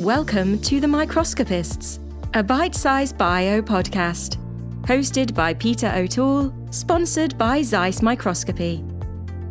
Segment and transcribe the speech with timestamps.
[0.00, 2.00] Welcome to The Microscopists,
[2.34, 4.38] a Bitesize Bio podcast.
[4.82, 8.84] Hosted by Peter O'Toole, sponsored by Zeiss Microscopy.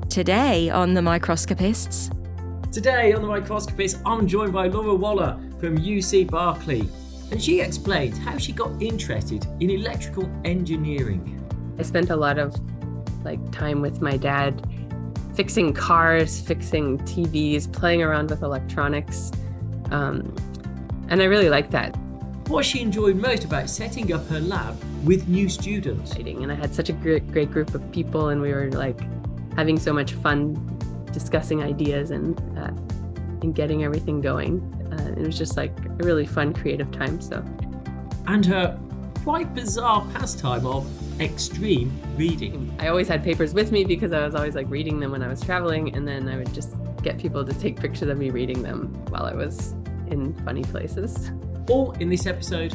[0.09, 2.09] Today on The Microscopists.
[2.73, 6.89] Today on The Microscopists, I'm joined by Laura Waller from UC Berkeley,
[7.31, 11.41] and she explains how she got interested in electrical engineering.
[11.79, 12.53] I spent a lot of
[13.23, 14.67] like time with my dad
[15.35, 19.31] fixing cars, fixing TVs, playing around with electronics.
[19.93, 20.35] Um,
[21.09, 21.95] and I really liked that.
[22.47, 24.75] What she enjoyed most about setting up her lab
[25.05, 26.13] with new students.
[26.15, 28.99] And I had such a great, great group of people, and we were like
[29.55, 30.55] having so much fun
[31.13, 32.71] discussing ideas and uh,
[33.41, 34.61] and getting everything going.
[34.91, 37.21] Uh, it was just like a really fun, creative time.
[37.21, 37.43] So,
[38.27, 38.79] and her
[39.23, 40.85] quite bizarre pastime of
[41.21, 42.75] extreme reading.
[42.79, 45.27] I always had papers with me because I was always like reading them when I
[45.27, 48.63] was traveling, and then I would just get people to take pictures of me reading
[48.63, 49.75] them while I was
[50.07, 51.31] in funny places.
[51.69, 52.73] All in this episode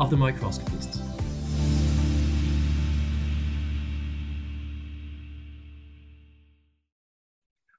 [0.00, 1.00] of The Microscopists.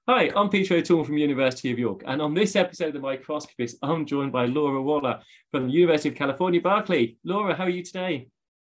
[0.07, 3.79] Hi, I'm Peter O'Toole from University of York, and on this episode of The Microscopists,
[3.81, 5.19] I'm joined by Laura Waller
[5.51, 7.17] from the University of California, Berkeley.
[7.23, 8.27] Laura, how are you today?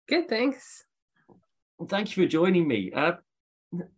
[0.08, 0.86] Good, thanks.
[1.78, 2.94] Well, thank you for joining me.
[2.94, 3.14] Uh,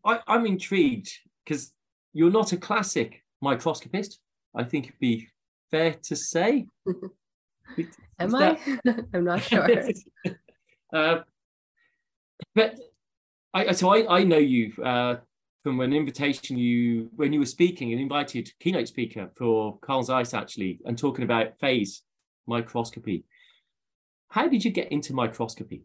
[0.04, 1.12] I, I'm intrigued
[1.46, 1.72] because
[2.14, 4.20] you're not a classic microscopist.
[4.56, 5.28] I think it'd be
[5.72, 6.68] fair to say.
[8.20, 8.58] Am I?
[9.14, 9.68] I'm not sure.
[10.94, 11.20] uh,
[12.56, 12.76] but
[13.54, 15.16] I, so I, I know you uh,
[15.64, 20.34] from an invitation you when you were speaking, an invited keynote speaker for Carl Zeiss
[20.34, 22.04] actually, and talking about phase
[22.48, 23.26] microscopy.
[24.30, 25.84] How did you get into microscopy?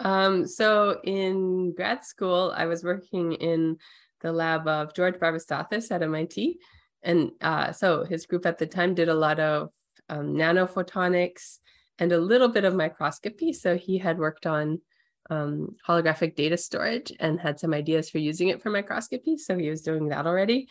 [0.00, 3.76] Um, so in grad school, I was working in
[4.22, 6.58] the lab of George Barbastathis at MIT.
[7.02, 9.70] And uh, so his group at the time did a lot of
[10.08, 11.58] um, nanophotonics
[11.98, 13.52] and a little bit of microscopy.
[13.52, 14.80] So he had worked on
[15.28, 19.36] um, holographic data storage and had some ideas for using it for microscopy.
[19.36, 20.68] So he was doing that already.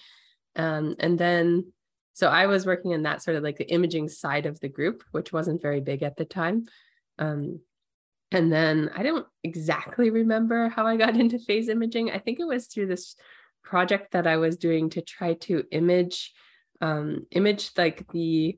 [0.55, 1.71] Um, and then,
[2.13, 5.03] so I was working in that sort of like the imaging side of the group,
[5.11, 6.65] which wasn't very big at the time.
[7.17, 7.61] Um,
[8.31, 12.11] and then I don't exactly remember how I got into phase imaging.
[12.11, 13.15] I think it was through this
[13.63, 16.33] project that I was doing to try to image
[16.81, 18.57] um, image like the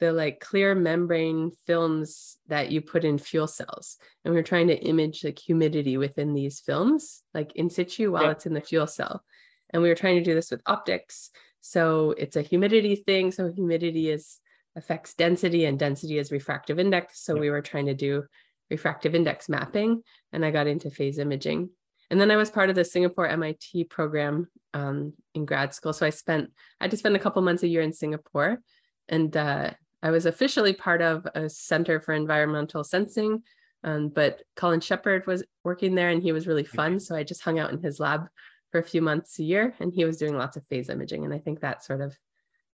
[0.00, 3.98] the like clear membrane films that you put in fuel cells.
[4.24, 8.30] And we are trying to image like humidity within these films, like in situ while
[8.30, 9.22] it's in the fuel cell.
[9.68, 11.30] And we were trying to do this with optics.
[11.60, 13.30] So it's a humidity thing.
[13.30, 14.38] So humidity is
[14.74, 17.20] affects density and density is refractive index.
[17.20, 18.24] So we were trying to do
[18.70, 20.02] refractive index mapping
[20.32, 21.70] and I got into phase imaging.
[22.10, 25.92] And then I was part of the Singapore MIT program um, in grad school.
[25.92, 26.50] So I spent,
[26.80, 28.60] I had to spend a couple months a year in Singapore.
[29.08, 29.70] And uh,
[30.02, 33.42] I was officially part of a Center for Environmental Sensing.
[33.82, 37.00] Um, but Colin Sheppard was working there and he was really fun.
[37.00, 38.26] So I just hung out in his lab
[38.70, 41.24] for a few months a year and he was doing lots of phase imaging.
[41.24, 42.18] And I think that sort of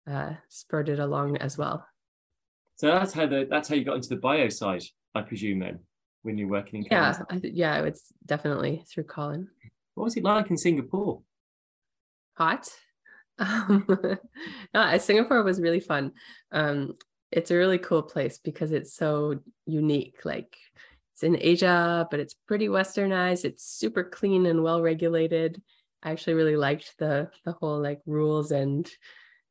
[0.08, 1.86] uh, spurred it along as well.
[2.76, 4.82] So that's how the that's how you got into the bio side.
[5.14, 5.80] I presume then,
[6.22, 9.48] when you're working in yeah, yeah, it's definitely through Colin.
[9.94, 11.22] What was it like in Singapore?
[12.34, 12.68] Hot.
[13.38, 13.86] Um,
[14.74, 16.12] no, Singapore was really fun.
[16.52, 16.92] Um,
[17.32, 20.20] it's a really cool place because it's so unique.
[20.24, 20.54] Like
[21.14, 23.44] it's in Asia, but it's pretty westernized.
[23.44, 25.60] It's super clean and well regulated.
[26.02, 28.88] I actually really liked the the whole like rules and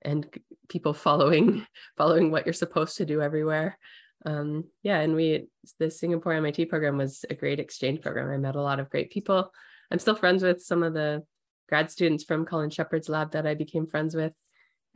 [0.03, 0.27] and
[0.69, 1.65] people following
[1.97, 3.77] following what you're supposed to do everywhere
[4.25, 5.47] um, yeah, and we
[5.79, 8.29] the Singapore MIT program was a great exchange program.
[8.29, 9.51] I met a lot of great people.
[9.91, 11.23] I'm still friends with some of the
[11.67, 14.33] grad students from Colin Sheppard's lab that I became friends with.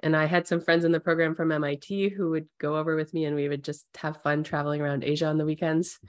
[0.03, 3.14] And I had some friends in the program from MIT who would go over with
[3.14, 6.00] me and we would just have fun traveling around Asia on the weekends.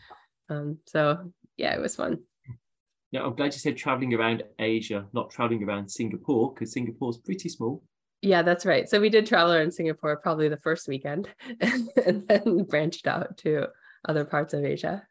[0.51, 2.19] Um, so yeah, it was fun.
[3.13, 7.49] Yeah, I'm glad you said traveling around Asia, not traveling around Singapore, because Singapore's pretty
[7.49, 7.83] small.
[8.27, 8.89] Yeah, that's right.
[8.89, 11.29] So we did travel in Singapore probably the first weekend
[11.61, 13.69] and then branched out to
[14.09, 15.07] other parts of Asia.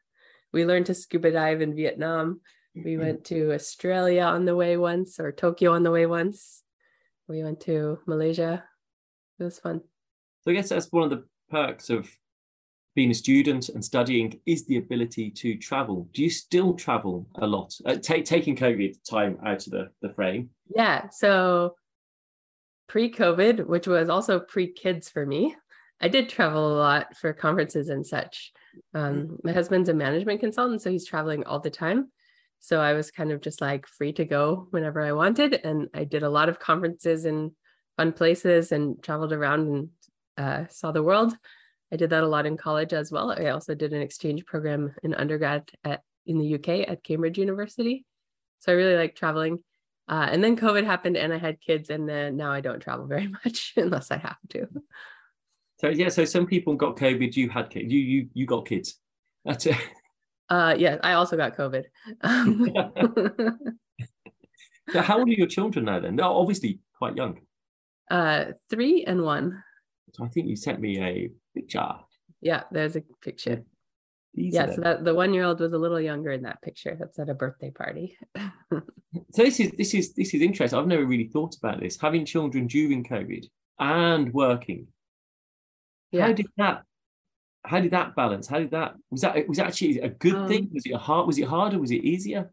[0.51, 2.41] We learned to scuba dive in Vietnam.
[2.75, 3.01] We mm-hmm.
[3.01, 6.63] went to Australia on the way once or Tokyo on the way once.
[7.29, 8.65] We went to Malaysia.
[9.39, 9.81] It was fun.
[10.41, 12.09] So I guess that's one of the perks of
[12.95, 16.09] being a student and studying is the ability to travel.
[16.13, 17.73] Do you still travel a lot?
[17.85, 20.49] Uh, t- taking COVID time out of the, the frame.
[20.75, 21.07] Yeah.
[21.09, 21.75] So
[22.87, 25.55] pre COVID, which was also pre kids for me,
[26.01, 28.51] I did travel a lot for conferences and such.
[28.93, 32.11] Um, my husband's a management consultant, so he's traveling all the time.
[32.59, 35.53] So I was kind of just like free to go whenever I wanted.
[35.53, 37.55] And I did a lot of conferences in
[37.95, 39.89] fun places and traveled around and
[40.37, 41.33] uh, saw the world.
[41.93, 43.31] I did that a lot in college as well.
[43.31, 48.03] I also did an exchange program in undergrad at in the UK at Cambridge University.
[48.59, 49.63] So I really like traveling.
[50.07, 53.07] Uh, and then COVID happened and I had kids, and then now I don't travel
[53.15, 54.67] very much unless I have to.
[55.79, 57.35] So yeah, so some people got COVID.
[57.35, 57.91] You had kids.
[57.91, 58.99] You you you got kids.
[59.43, 59.77] That's it.
[60.47, 61.85] Uh, yeah, I also got COVID.
[62.21, 62.71] Um,
[64.91, 65.99] so how old are your children now?
[65.99, 67.39] Then, no, obviously quite young.
[68.11, 69.63] uh, three and one.
[70.13, 71.87] So I think you sent me a picture.
[72.41, 73.63] Yeah, there's a picture.
[74.35, 76.95] These Yeah, so that the one year old was a little younger in that picture.
[76.99, 78.17] That's at a birthday party.
[79.31, 80.77] So this is this is this is interesting.
[80.77, 81.97] I've never really thought about this.
[81.99, 83.45] Having children during COVID
[83.79, 84.87] and working.
[86.11, 86.27] Yeah.
[86.27, 86.83] How did that?
[87.65, 88.47] How did that balance?
[88.47, 88.95] How did that?
[89.11, 90.69] Was that was that actually a good Um, thing?
[90.73, 91.27] Was it a hard?
[91.27, 91.79] Was it harder?
[91.79, 92.51] Was it easier?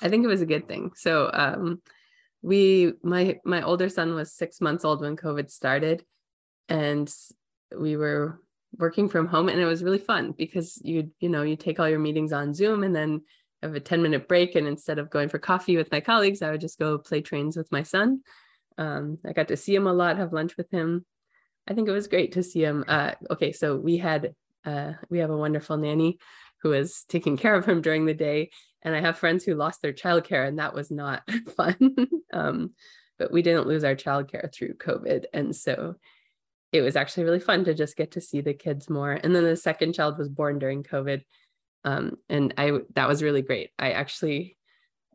[0.00, 0.92] I think it was a good thing.
[0.96, 1.82] So um
[2.40, 6.04] we my my older son was 6 months old when COVID started
[6.68, 7.12] and
[7.76, 8.40] we were
[8.78, 11.88] working from home and it was really fun because you you know you take all
[11.88, 13.22] your meetings on Zoom and then
[13.62, 16.50] have a 10 minute break and instead of going for coffee with my colleagues I
[16.50, 18.20] would just go play trains with my son.
[18.78, 21.04] Um I got to see him a lot, have lunch with him.
[21.66, 22.84] I think it was great to see him.
[22.86, 24.34] Uh okay, so we had
[24.64, 26.18] uh we have a wonderful nanny
[26.62, 28.50] who was taking care of him during the day
[28.84, 31.22] and I have friends who lost their childcare, and that was not
[31.56, 31.96] fun.
[32.32, 32.74] um,
[33.18, 35.94] but we didn't lose our childcare through COVID, and so
[36.74, 39.12] it was actually really fun to just get to see the kids more.
[39.12, 41.22] And then the second child was born during COVID,
[41.84, 43.70] um, and I that was really great.
[43.78, 44.56] I actually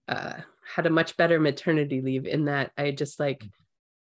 [0.07, 0.33] uh,
[0.73, 3.43] had a much better maternity leave in that I just like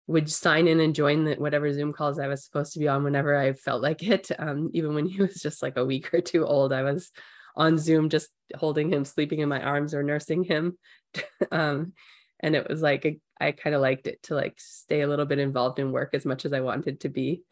[0.07, 3.03] would sign in and join the, whatever Zoom calls I was supposed to be on
[3.03, 4.29] whenever I felt like it.
[4.37, 7.11] Um, even when he was just like a week or two old, I was
[7.55, 10.77] on Zoom just holding him, sleeping in my arms or nursing him.
[11.51, 11.93] um,
[12.39, 15.25] and it was like a, I kind of liked it to like stay a little
[15.25, 17.43] bit involved in work as much as I wanted to be,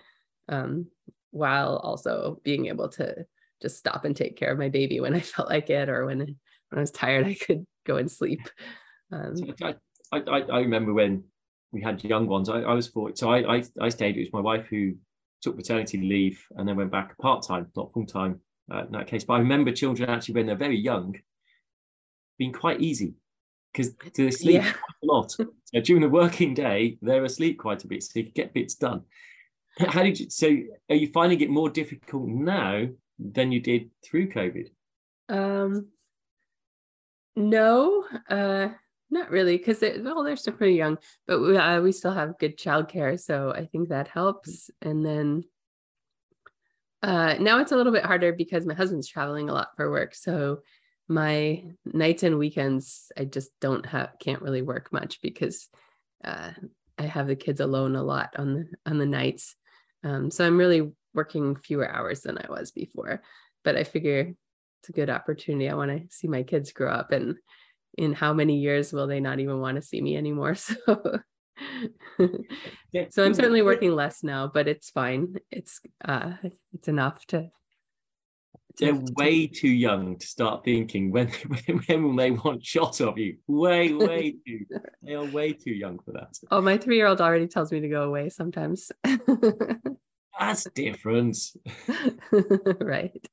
[0.49, 0.87] um,
[1.31, 3.25] while also being able to
[3.61, 6.19] just stop and take care of my baby when I felt like it or when
[6.19, 8.41] when I was tired, I could go and sleep.
[9.11, 9.75] Um, I,
[10.11, 11.23] I, I, remember when
[11.71, 12.49] we had young ones.
[12.49, 14.17] I, I was forty, so I, I I stayed.
[14.17, 14.95] It was my wife who
[15.41, 18.39] took maternity leave and then went back part time, not full time
[18.73, 19.23] uh, in that case.
[19.23, 21.15] But I remember children actually when they're very young,
[22.37, 23.13] being quite easy
[23.75, 24.73] because they sleep Yeah.
[25.03, 25.31] a lot.
[25.31, 28.75] So during the working day, they're asleep quite a bit, so you can get bits
[28.75, 29.03] done.
[29.77, 30.29] How did you?
[30.29, 30.47] So
[30.89, 32.87] are you finding it more difficult now
[33.19, 34.69] than you did through COVID?
[35.27, 35.87] Um,
[37.35, 38.69] no, uh,
[39.09, 40.97] not really, because well, they're still pretty young,
[41.27, 44.69] but we, uh, we still have good childcare, so I think that helps.
[44.81, 45.43] And then
[47.03, 50.15] uh, now it's a little bit harder because my husband's traveling a lot for work,
[50.15, 50.59] so
[51.07, 55.69] my nights and weekends I just don't have can't really work much because
[56.23, 56.51] uh,
[56.97, 59.55] I have the kids alone a lot on the on the nights.
[60.03, 63.21] Um, so I'm really working fewer hours than I was before.
[63.63, 64.33] But I figure
[64.81, 65.69] it's a good opportunity.
[65.69, 67.37] I want to see my kids grow up and
[67.97, 70.55] in how many years will they not even want to see me anymore?
[70.87, 71.21] So
[73.09, 75.35] so I'm certainly working less now, but it's fine.
[75.51, 76.33] It's uh
[76.73, 77.49] it's enough to, to-
[78.77, 81.27] They're way too young to start thinking when
[81.87, 83.37] when, will they want shot of you?
[83.47, 84.65] Way, way too.
[85.01, 86.37] They are way too young for that.
[86.51, 88.91] Oh, my three year old already tells me to go away sometimes.
[90.39, 91.37] That's different.
[92.81, 93.25] right.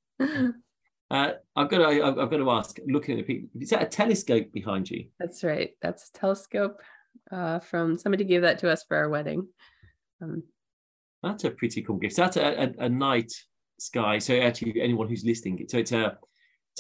[1.11, 1.85] Uh, I've got to.
[1.87, 2.79] I've I've got to ask.
[2.87, 5.07] Looking at the picture, is that a telescope behind you?
[5.19, 5.71] That's right.
[5.83, 6.81] That's a telescope
[7.31, 9.49] uh, from somebody gave that to us for our wedding.
[10.23, 10.45] Um,
[11.23, 12.17] That's a pretty cool gift.
[12.17, 13.33] That's a, a, a night
[13.83, 14.19] sky.
[14.19, 16.19] So actually, anyone who's listening, so it's a,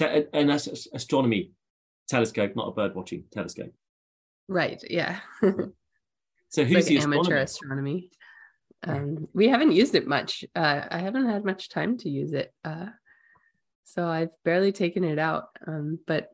[0.00, 1.52] a an astronomy
[2.08, 3.72] telescope, not a bird watching telescope.
[4.48, 4.82] right.
[4.88, 5.20] Yeah.
[6.48, 7.38] So It's who's like the amateur astronomer?
[7.38, 8.10] astronomy.
[8.86, 10.44] Um, we haven't used it much.
[10.54, 12.52] Uh, I haven't had much time to use it.
[12.62, 12.88] Uh,
[13.84, 15.44] so I've barely taken it out.
[15.66, 16.28] Um, but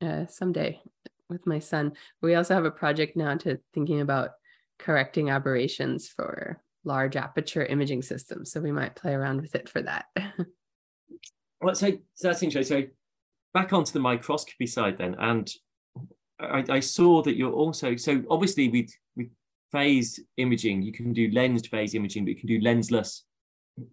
[0.00, 0.80] uh, someday
[1.28, 4.30] with my son, we also have a project now to thinking about
[4.78, 8.44] correcting aberrations for large aperture imaging system.
[8.44, 10.06] So we might play around with it for that.
[11.60, 12.84] Well, so, so that's interesting.
[12.84, 12.88] So
[13.52, 15.50] back onto the microscopy side then, and
[16.40, 19.28] I, I saw that you're also so obviously with with
[19.72, 23.22] phase imaging, you can do lensed phase imaging, but you can do lensless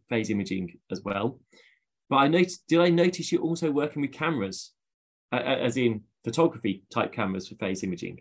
[0.10, 1.40] phase imaging as well.
[2.10, 4.72] But I noticed, did I notice you're also working with cameras,
[5.32, 8.20] uh, as in photography type cameras for phase imaging?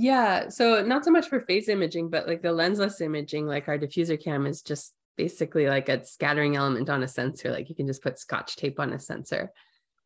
[0.00, 3.78] Yeah, so not so much for phase imaging, but like the lensless imaging, like our
[3.78, 7.50] diffuser cam is just basically like a scattering element on a sensor.
[7.50, 9.50] Like you can just put scotch tape on a sensor.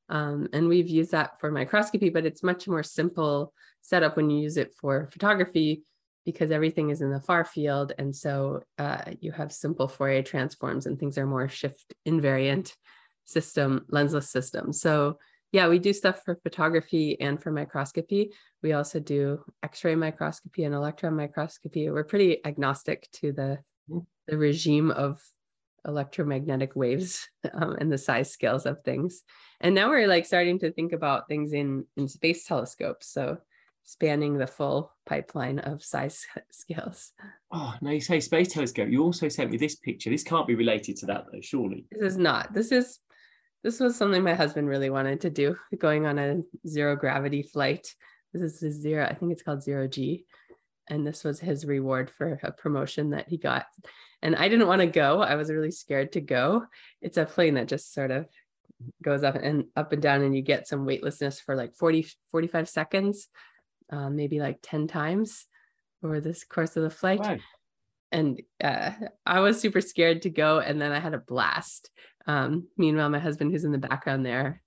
[0.08, 4.40] Um, and we've used that for microscopy, but it's much more simple setup when you
[4.40, 5.84] use it for photography.
[6.24, 7.92] because everything is in the far field.
[7.98, 12.74] And so uh, you have simple Fourier transforms and things are more shift invariant
[13.24, 14.72] system, lensless system.
[14.72, 15.18] So
[15.52, 18.32] yeah, we do stuff for photography and for microscopy.
[18.62, 21.90] We also do X-ray microscopy and electron microscopy.
[21.90, 23.58] We're pretty agnostic to the,
[23.90, 23.98] mm-hmm.
[24.26, 25.20] the regime of
[25.86, 29.22] electromagnetic waves um, and the size scales of things.
[29.60, 33.08] And now we're like starting to think about things in, in space telescopes.
[33.12, 33.36] So
[33.84, 37.12] spanning the full pipeline of size scales.
[37.50, 38.88] Oh, now you say space telescope.
[38.88, 40.08] You also sent me this picture.
[40.08, 41.84] This can't be related to that though, surely.
[41.90, 42.54] This is not.
[42.54, 43.00] This is
[43.62, 47.94] this was something my husband really wanted to do, going on a zero gravity flight.
[48.32, 50.24] This is zero, I think it's called zero G.
[50.88, 53.66] And this was his reward for a promotion that he got.
[54.20, 55.20] And I didn't want to go.
[55.20, 56.64] I was really scared to go.
[57.00, 58.26] It's a plane that just sort of
[59.02, 62.68] goes up and up and down, and you get some weightlessness for like 40, 45
[62.68, 63.28] seconds,
[63.90, 65.46] um, maybe like 10 times
[66.02, 67.20] over this course of the flight.
[68.12, 68.92] And uh,
[69.26, 70.60] I was super scared to go.
[70.60, 71.90] And then I had a blast.
[72.26, 74.62] Um, meanwhile, my husband, who's in the background there,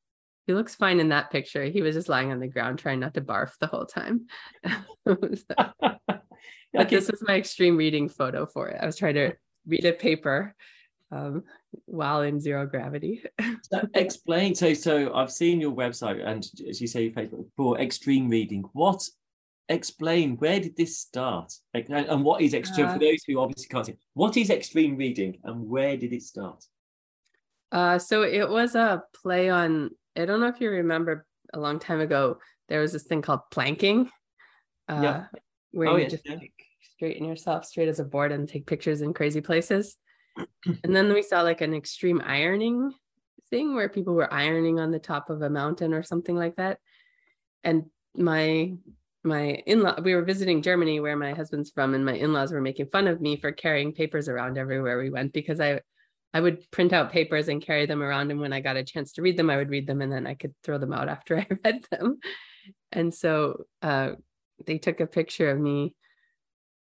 [0.48, 1.64] he looks fine in that picture.
[1.66, 4.28] He was just lying on the ground trying not to barf the whole time.
[4.66, 5.16] so,
[6.08, 8.80] but this was my extreme reading photo for it.
[8.82, 9.34] I was trying to
[9.66, 10.56] read a paper
[11.12, 11.44] um,
[11.86, 13.24] while in zero gravity.
[13.64, 14.54] so explain.
[14.54, 18.64] So, so I've seen your website and as you say, Facebook for extreme reading.
[18.74, 19.08] What?
[19.68, 22.88] Explain where did this start, and what is extreme?
[22.88, 26.22] Uh, for those who obviously can't see, what is extreme reading, and where did it
[26.22, 26.64] start?
[27.72, 29.90] Uh, so it was a play on.
[30.16, 32.38] I don't know if you remember a long time ago.
[32.70, 34.10] There was this thing called planking.
[34.88, 35.26] Uh, yeah.
[35.72, 36.38] Where oh, you yeah, just yeah
[36.96, 39.98] straighten yourself straight as a board and take pictures in crazy places.
[40.66, 42.92] and then we saw like an extreme ironing
[43.50, 46.80] thing where people were ironing on the top of a mountain or something like that.
[47.64, 48.74] And my
[49.26, 52.88] my in-law we were visiting Germany where my husband's from and my in-laws were making
[52.88, 55.82] fun of me for carrying papers around everywhere we went because I
[56.34, 59.14] I would print out papers and carry them around and when I got a chance
[59.14, 61.38] to read them I would read them and then I could throw them out after
[61.38, 62.20] I read them.
[62.92, 64.12] And so uh,
[64.66, 65.96] they took a picture of me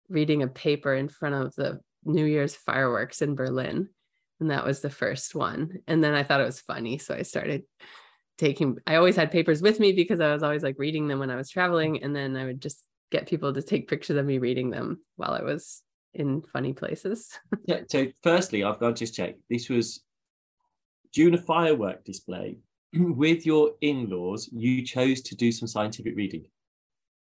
[0.09, 3.89] reading a paper in front of the New Year's fireworks in Berlin.
[4.39, 5.79] And that was the first one.
[5.87, 6.97] And then I thought it was funny.
[6.97, 7.63] So I started
[8.41, 11.29] taking, I always had papers with me because I was always like reading them when
[11.29, 12.03] I was traveling.
[12.03, 15.33] And then I would just get people to take pictures of me reading them while
[15.33, 15.83] I was
[16.13, 17.29] in funny places.
[17.65, 17.81] yeah.
[17.87, 20.03] So, firstly, I've got to just check this was
[21.13, 22.57] during a firework display
[22.93, 26.45] with your in laws, you chose to do some scientific reading.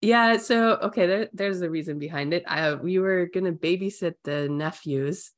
[0.00, 2.44] Yeah, so okay, there, there's a reason behind it.
[2.46, 5.32] I, we were gonna babysit the nephews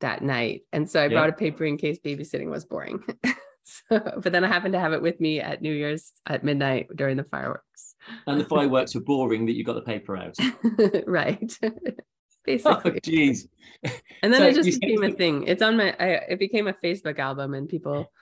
[0.00, 1.10] that night, and so I yeah.
[1.10, 3.04] brought a paper in case babysitting was boring.
[3.66, 6.88] so, but then I happened to have it with me at New Year's at midnight
[6.94, 7.94] during the fireworks.
[8.26, 10.36] And the fireworks were boring that you got the paper out.
[11.06, 11.52] right.
[11.62, 11.70] Oh,
[12.44, 12.92] Basically.
[12.92, 13.48] Oh, jeez.
[14.22, 15.48] And then so it just became a thing.
[15.48, 15.96] It's on my.
[15.98, 18.12] I, it became a Facebook album, and people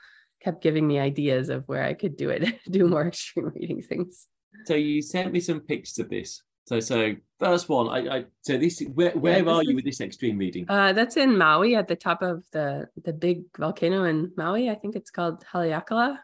[0.42, 4.28] kept giving me ideas of where I could do it, do more extreme reading things.
[4.64, 6.42] So you sent me some pictures of this.
[6.66, 10.00] So so first one, I, I so this where where yeah, are you with this
[10.00, 10.64] extreme reading?
[10.68, 14.71] Uh, that's in Maui at the top of the the big volcano in Maui.
[14.71, 16.18] I think it's called Haleakala.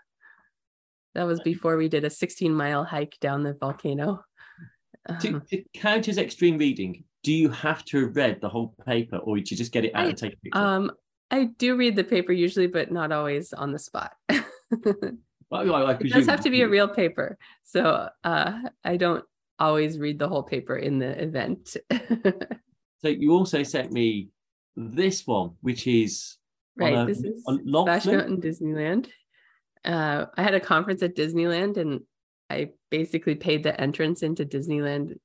[1.15, 4.25] That was before we did a 16 mile hike down the volcano.
[5.21, 8.75] To, um, to count as extreme reading, do you have to have read the whole
[8.87, 10.59] paper, or did you just get it out I, and take a picture?
[10.59, 10.93] Um,
[11.31, 14.13] I do read the paper usually, but not always on the spot.
[15.51, 17.37] Well, I, I it does have to be a real paper.
[17.65, 19.25] So uh, I don't
[19.61, 21.76] always read the whole paper in the event.
[22.99, 24.31] so you also sent me
[24.76, 26.37] this one, which is
[26.76, 26.95] right.
[26.95, 29.09] A, this is Splash Mountain Disneyland.
[29.85, 32.00] Uh, I had a conference at Disneyland, and
[32.49, 35.19] I basically paid the entrance into Disneyland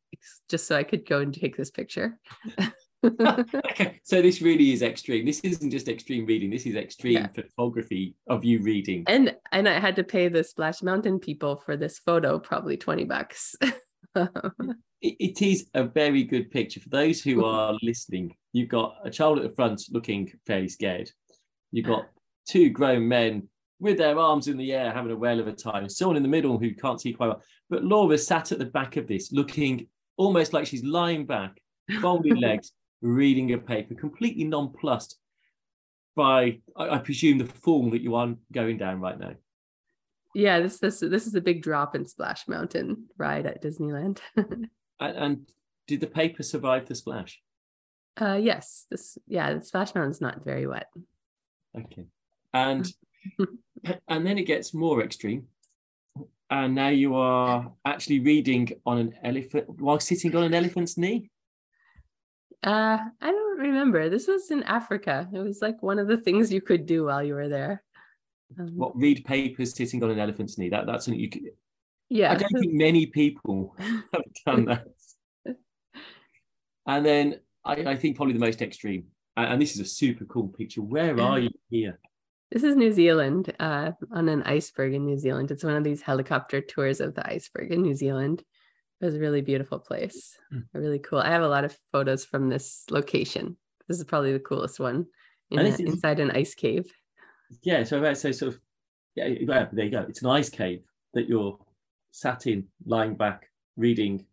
[0.49, 2.19] just so I could go and take this picture.
[3.69, 5.25] okay, so this really is extreme.
[5.25, 6.49] This isn't just extreme reading.
[6.49, 7.27] This is extreme yeah.
[7.27, 9.03] photography of you reading.
[9.07, 13.03] And and I had to pay the Splash Mountain people for this photo, probably twenty
[13.03, 13.55] bucks.
[15.01, 18.35] it, is a very good picture for those who are listening.
[18.53, 21.09] You've got a child at the front looking very scared.
[21.71, 22.07] You've got
[22.47, 25.89] two grown men with their arms in the air having a whale of a time.
[25.89, 27.41] Someone in the middle who can't see quite well.
[27.69, 31.59] But Laura sat at the back of this, looking almost like she's lying back,
[32.01, 32.71] folded legs,
[33.01, 35.17] reading a paper, completely nonplussed
[36.15, 39.33] by, I, I presume, the form that you are going down right now.
[40.35, 44.19] Yeah, this this this is a big drop in Splash Mountain ride at Disneyland.
[44.35, 45.49] and, and,
[45.87, 47.41] did the paper survive the splash?
[48.19, 48.85] Uh, yes.
[48.91, 50.87] This yeah, the Splash Mountain's not very wet.
[51.77, 52.05] Okay,
[52.53, 52.85] and
[54.09, 55.47] and then it gets more extreme,
[56.49, 61.29] and now you are actually reading on an elephant while sitting on an elephant's knee.
[62.61, 64.09] Uh, I don't remember.
[64.09, 65.29] This was in Africa.
[65.31, 67.83] It was like one of the things you could do while you were there.
[68.59, 70.69] Um, what read papers sitting on an elephant's knee?
[70.69, 71.43] That that's something you could.
[72.09, 74.85] Yeah, I don't think many people have done that.
[76.85, 80.49] and then I, I, think probably the most extreme, and this is a super cool
[80.49, 80.81] picture.
[80.81, 81.99] Where are you here?
[82.51, 85.49] This is New Zealand, uh, on an iceberg in New Zealand.
[85.49, 88.43] It's one of these helicopter tours of the iceberg in New Zealand.
[89.01, 90.63] It was a really beautiful place, mm.
[90.73, 91.19] really cool.
[91.19, 93.57] I have a lot of photos from this location.
[93.87, 95.07] This is probably the coolest one
[95.49, 96.85] in a, inside an ice cave.
[97.63, 98.59] Yeah, so so sort of
[99.15, 100.05] yeah, well, there you go.
[100.07, 100.81] It's an ice cave
[101.13, 101.57] that you're
[102.11, 104.25] sat in, lying back, reading.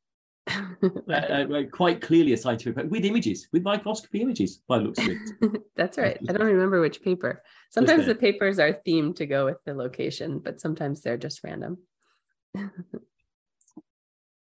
[0.50, 5.11] uh, uh, quite clearly a scientific paper with images, with microscopy images, by looks of
[5.11, 5.62] it.
[5.76, 6.19] That's right.
[6.28, 7.42] I don't remember which paper.
[7.71, 11.78] Sometimes the papers are themed to go with the location, but sometimes they're just random.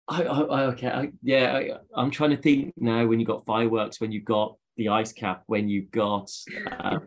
[0.09, 3.05] I, I, okay, I, yeah, I, am trying to think now.
[3.07, 6.31] When you got fireworks, when you got the ice cap, when you got
[6.71, 6.99] uh,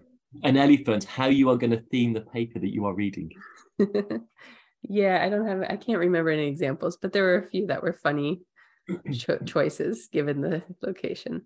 [0.44, 3.32] an elephant, how you are going to theme the paper that you are reading?
[4.82, 5.62] yeah, I don't have.
[5.70, 8.42] I can't remember any examples, but there were a few that were funny
[9.14, 11.44] cho- choices given the location.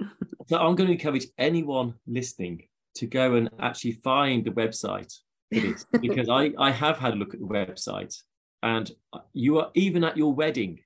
[0.48, 5.12] so I'm going to encourage anyone listening to go and actually find the website
[5.52, 8.14] for this because I I have had a look at the website
[8.62, 8.90] and
[9.32, 10.80] you are even at your wedding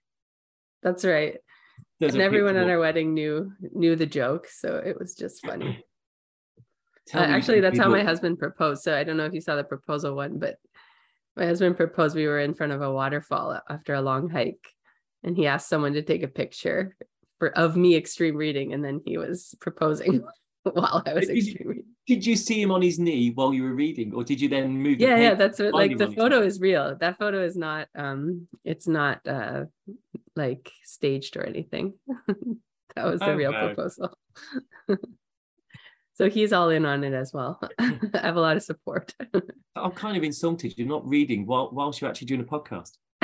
[0.87, 1.37] that's right.
[1.99, 5.85] There's and everyone at our wedding knew knew the joke, so it was just funny.
[7.15, 8.83] Uh, actually, that's how my husband proposed.
[8.83, 10.57] So I don't know if you saw the proposal one, but
[11.37, 12.17] my husband proposed.
[12.17, 14.67] We were in front of a waterfall after a long hike,
[15.23, 16.97] and he asked someone to take a picture
[17.39, 20.25] for of me extreme reading, and then he was proposing
[20.63, 23.63] while I was did extreme you, Did you see him on his knee while you
[23.63, 25.01] were reading, or did you then move?
[25.01, 26.97] Yeah, yeah, that's what, like the photo is real.
[26.99, 27.89] That photo is not.
[27.95, 29.65] Um, it's not uh
[30.35, 31.95] like staged or anything.
[32.97, 34.17] that was the real proposal.
[36.17, 37.61] so he's all in on it as well.
[37.79, 39.15] I have a lot of support.
[39.77, 40.73] I'm kind of insulted.
[40.79, 42.93] You're not reading while whilst you're actually doing a podcast.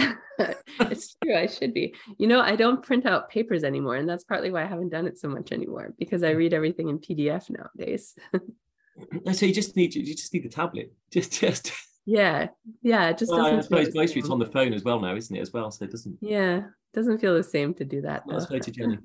[0.79, 1.35] it's true.
[1.35, 1.95] I should be.
[2.19, 5.07] You know, I don't print out papers anymore, and that's partly why I haven't done
[5.07, 8.15] it so much anymore because I read everything in PDF nowadays.
[9.33, 10.93] so you just need you just need the tablet.
[11.11, 11.73] Just just.
[12.05, 12.49] Yeah,
[12.83, 13.09] yeah.
[13.09, 13.59] It just well, doesn't.
[13.59, 15.41] I suppose most of it's on the phone as well now, isn't it?
[15.41, 16.19] As well, so it doesn't.
[16.21, 18.27] Yeah, doesn't feel the same to do that.
[18.27, 18.99] Not photogenic.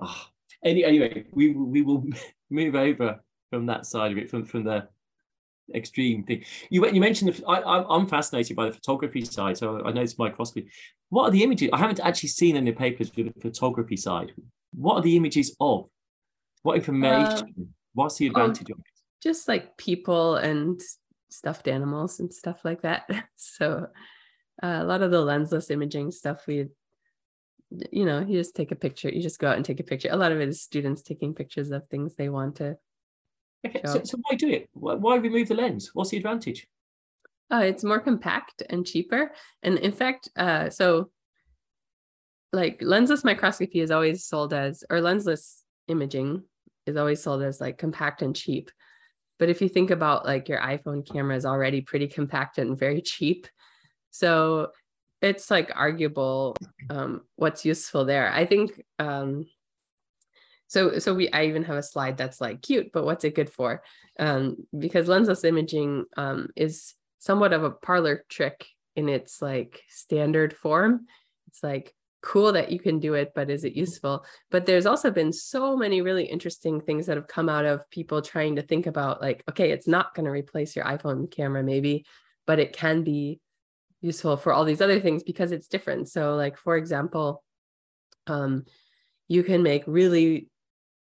[0.00, 0.26] oh.
[0.64, 2.04] Any, anyway, we we will
[2.52, 4.88] move over from that side of it, from from the
[5.74, 6.44] extreme thing.
[6.70, 10.18] You you mentioned the, I I'm fascinated by the photography side, so I know it's
[10.18, 10.70] microscopy.
[11.08, 11.70] What are the images?
[11.72, 14.32] I haven't actually seen any papers for the photography side.
[14.74, 15.88] What are the images of?
[16.62, 17.54] What information?
[17.60, 18.84] Uh, What's the advantage of it?
[19.22, 20.80] Just like people and
[21.30, 23.08] stuffed animals and stuff like that.
[23.36, 23.86] so
[24.62, 26.68] uh, a lot of the lensless imaging stuff we
[27.90, 30.08] you know you just take a picture you just go out and take a picture.
[30.10, 32.76] A lot of it is students taking pictures of things they want to
[33.66, 34.68] okay so, so, why do it?
[34.72, 35.90] Why remove the lens?
[35.94, 36.66] What's the advantage?
[37.52, 39.32] Uh, it's more compact and cheaper.
[39.62, 41.10] And in fact uh, so
[42.52, 46.42] like lensless microscopy is always sold as or lensless imaging
[46.86, 48.70] is always sold as like compact and cheap.
[49.38, 53.00] But if you think about like your iPhone camera is already pretty compact and very
[53.12, 53.46] cheap.
[54.10, 54.68] So
[55.22, 56.56] it's like arguable
[56.90, 58.30] um, what's useful there.
[58.30, 59.46] I think um,
[60.66, 60.98] so.
[60.98, 63.82] So we I even have a slide that's like cute, but what's it good for?
[64.18, 70.54] Um, because lensless imaging um, is somewhat of a parlor trick in its like standard
[70.54, 71.06] form.
[71.46, 74.24] It's like cool that you can do it, but is it useful?
[74.50, 78.22] But there's also been so many really interesting things that have come out of people
[78.22, 82.06] trying to think about like, okay, it's not going to replace your iPhone camera, maybe,
[82.46, 83.40] but it can be
[84.02, 86.08] useful for all these other things because it's different.
[86.08, 87.42] So like for example,
[88.26, 88.64] um,
[89.28, 90.48] you can make really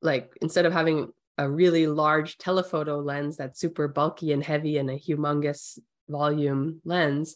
[0.01, 4.89] like instead of having a really large telephoto lens that's super bulky and heavy and
[4.89, 7.35] a humongous volume lens,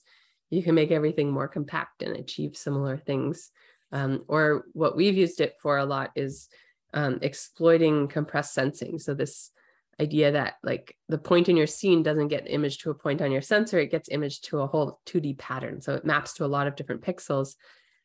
[0.50, 3.52] you can make everything more compact and achieve similar things.
[3.92, 6.50] Um, or what we've used it for a lot is
[6.94, 9.00] um, exploiting compressed sensing.
[9.00, 9.52] So this
[10.00, 13.32] idea that like the point in your scene doesn't get imaged to a point on
[13.32, 15.82] your sensor, it gets imaged to a whole 2D pattern.
[15.82, 17.56] So it maps to a lot of different pixels.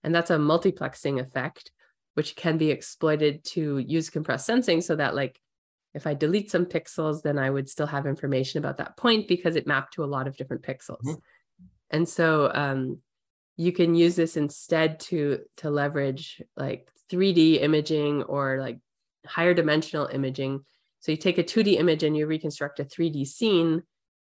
[0.05, 1.72] And that's a multiplexing effect,
[2.14, 5.40] which can be exploited to use compressed sensing so that like
[5.92, 9.57] if I delete some pixels, then I would still have information about that point because
[9.57, 11.03] it mapped to a lot of different pixels.
[11.05, 11.14] Mm-hmm.
[11.90, 12.98] And so um,
[13.57, 18.79] you can use this instead to to leverage like 3D imaging or like
[19.26, 20.64] higher dimensional imaging
[21.00, 23.82] so you take a 2D image and you reconstruct a 3D scene.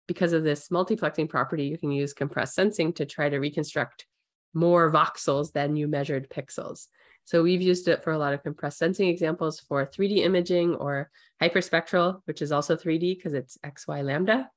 [0.06, 4.06] Because of this multiplexing property, you can use compressed sensing to try to reconstruct
[4.54, 6.86] more voxels than you measured pixels.
[7.24, 11.10] So we've used it for a lot of compressed sensing examples for 3D imaging or
[11.42, 14.50] hyperspectral, which is also 3D because it's XY lambda,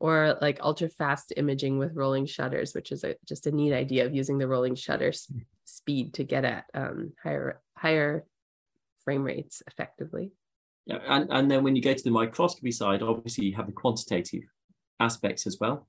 [0.00, 4.04] or like ultra fast imaging with rolling shutters, which is a, just a neat idea
[4.04, 5.44] of using the rolling shutter mm.
[5.64, 8.24] speed to get at um, higher higher
[9.04, 10.32] frame rates effectively.
[10.88, 14.42] And, and then when you go to the microscopy side, obviously you have the quantitative
[14.98, 15.88] aspects as well.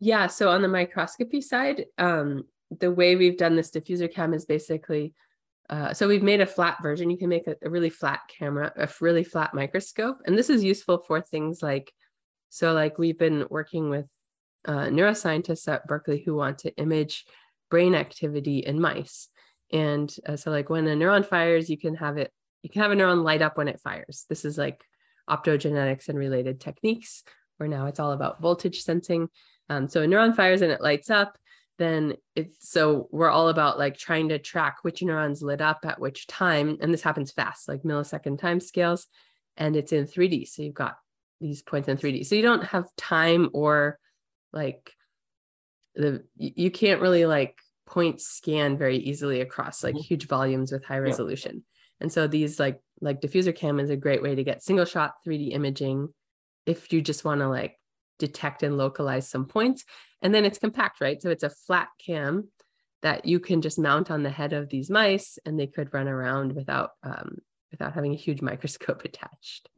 [0.00, 4.44] Yeah, so on the microscopy side, um, the way we've done this diffuser cam is
[4.44, 5.14] basically
[5.70, 7.10] uh, so we've made a flat version.
[7.10, 10.18] You can make a, a, really flat camera, a really flat microscope.
[10.24, 11.92] And this is useful for things like,
[12.48, 14.06] so like we've been working with
[14.64, 17.26] uh, neuroscientists at Berkeley who want to image
[17.70, 19.28] brain activity in mice.
[19.70, 22.92] And uh, so like when a neuron fires, you can have it, you can have
[22.92, 24.24] a neuron light up when it fires.
[24.28, 24.84] This is like
[25.28, 27.22] optogenetics and related techniques,
[27.56, 29.28] where now it's all about voltage sensing.
[29.68, 31.38] Um, so a neuron fires and it lights up
[31.78, 36.00] then it's so we're all about like trying to track which neurons lit up at
[36.00, 39.06] which time and this happens fast like millisecond time scales
[39.56, 40.98] and it's in 3d so you've got
[41.40, 43.98] these points in 3d so you don't have time or
[44.52, 44.92] like
[45.94, 50.02] the you can't really like point scan very easily across like mm-hmm.
[50.02, 51.77] huge volumes with high resolution yeah.
[52.00, 55.14] And so these like like diffuser cam is a great way to get single shot
[55.26, 56.08] 3d imaging
[56.66, 57.78] if you just want to like
[58.18, 59.84] detect and localize some points.
[60.20, 61.20] And then it's compact, right?
[61.22, 62.48] So it's a flat cam
[63.02, 66.08] that you can just mount on the head of these mice and they could run
[66.08, 67.38] around without um,
[67.70, 69.68] without having a huge microscope attached.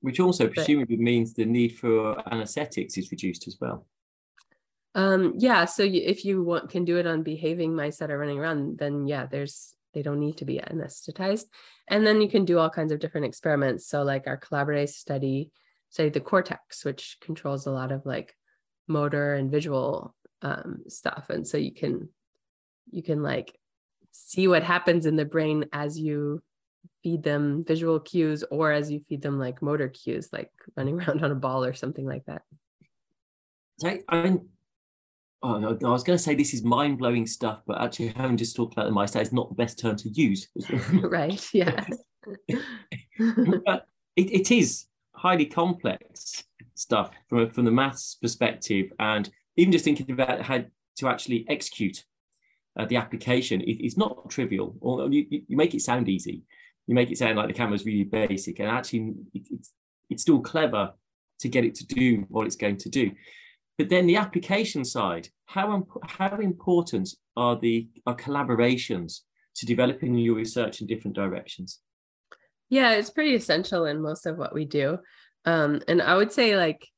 [0.00, 3.86] Which also presumably means the need for anesthetics is reduced as well.
[4.94, 8.18] Um, yeah, so you, if you want, can do it on behaving mice that are
[8.18, 11.46] running around, then yeah, there's they don't need to be anesthetized.
[11.88, 13.86] And then you can do all kinds of different experiments.
[13.86, 15.50] So like our collaborate study
[15.94, 18.34] say the cortex which controls a lot of like
[18.88, 22.08] motor and visual um, stuff and so you can
[22.90, 23.56] you can like
[24.10, 26.42] see what happens in the brain as you
[27.02, 31.24] feed them visual cues or as you feed them like motor cues like running around
[31.24, 32.42] on a ball or something like that
[33.84, 34.36] I, I
[35.44, 38.36] oh, no, I was going to say this is mind blowing stuff, but actually, having
[38.36, 40.48] just talked about the mice, that is not the best term to use.
[40.92, 41.46] right.
[41.52, 41.84] Yeah.
[43.18, 43.82] it,
[44.16, 50.42] it is highly complex stuff from, from the maths perspective and even just thinking about
[50.42, 50.64] how
[50.96, 52.04] to actually execute
[52.78, 56.42] uh, the application it, it's not trivial or you, you make it sound easy
[56.86, 59.72] you make it sound like the camera's really basic and actually it, it's
[60.10, 60.92] it's still clever
[61.38, 63.10] to get it to do what it's going to do
[63.78, 69.20] but then the application side how how important are the are collaborations
[69.56, 71.80] to developing your research in different directions
[72.74, 74.98] yeah, it's pretty essential in most of what we do.
[75.44, 76.88] Um, and I would say like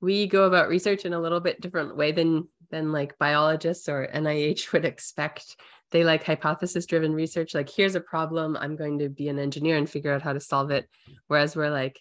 [0.00, 4.08] we go about research in a little bit different way than than like biologists or
[4.12, 5.56] NIH would expect.
[5.90, 9.76] They like hypothesis driven research, like here's a problem, I'm going to be an engineer
[9.76, 10.88] and figure out how to solve it.
[11.28, 12.00] Whereas we're like,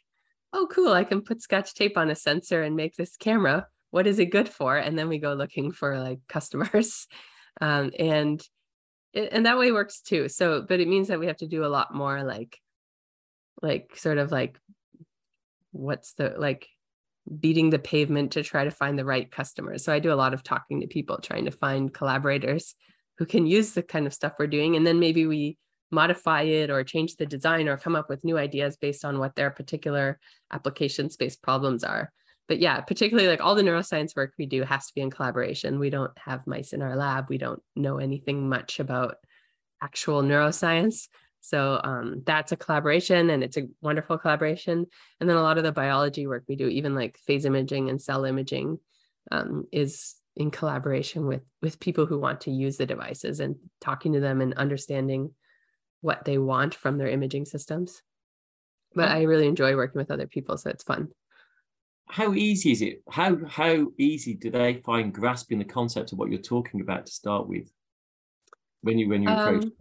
[0.54, 3.68] oh cool, I can put scotch tape on a sensor and make this camera.
[3.96, 4.76] What is it good for?
[4.76, 7.08] And then we go looking for like customers.
[7.62, 8.42] Um, and
[9.14, 10.28] and that way works too.
[10.28, 12.60] So, but it means that we have to do a lot more like
[13.62, 14.60] like sort of like
[15.72, 16.68] what's the like
[17.40, 19.86] beating the pavement to try to find the right customers.
[19.86, 22.76] So I do a lot of talking to people, trying to find collaborators
[23.18, 24.76] who can use the kind of stuff we're doing.
[24.76, 25.58] And then maybe we
[25.90, 29.38] modify it or change the design or come up with new ideas based on what
[29.38, 30.20] their particular
[30.52, 32.12] application space problems are.
[32.48, 35.80] But yeah, particularly like all the neuroscience work we do has to be in collaboration.
[35.80, 37.30] We don't have mice in our lab.
[37.30, 39.18] We don't know anything much about
[39.82, 41.08] actual neuroscience.
[41.42, 44.88] So um, that's a collaboration and it's a wonderful collaboration.
[45.20, 48.02] And then a lot of the biology work we do, even like phase imaging and
[48.02, 48.80] cell imaging,
[49.32, 54.14] um, is in collaboration with with people who want to use the devices and talking
[54.14, 55.32] to them and understanding
[56.02, 58.02] what they want from their imaging systems.
[58.94, 61.10] But I really enjoy working with other people, so it's fun.
[62.08, 63.02] How easy is it?
[63.10, 67.12] How how easy do they find grasping the concept of what you're talking about to
[67.12, 67.72] start with?
[68.82, 69.64] When you when you approach?
[69.66, 69.74] Um,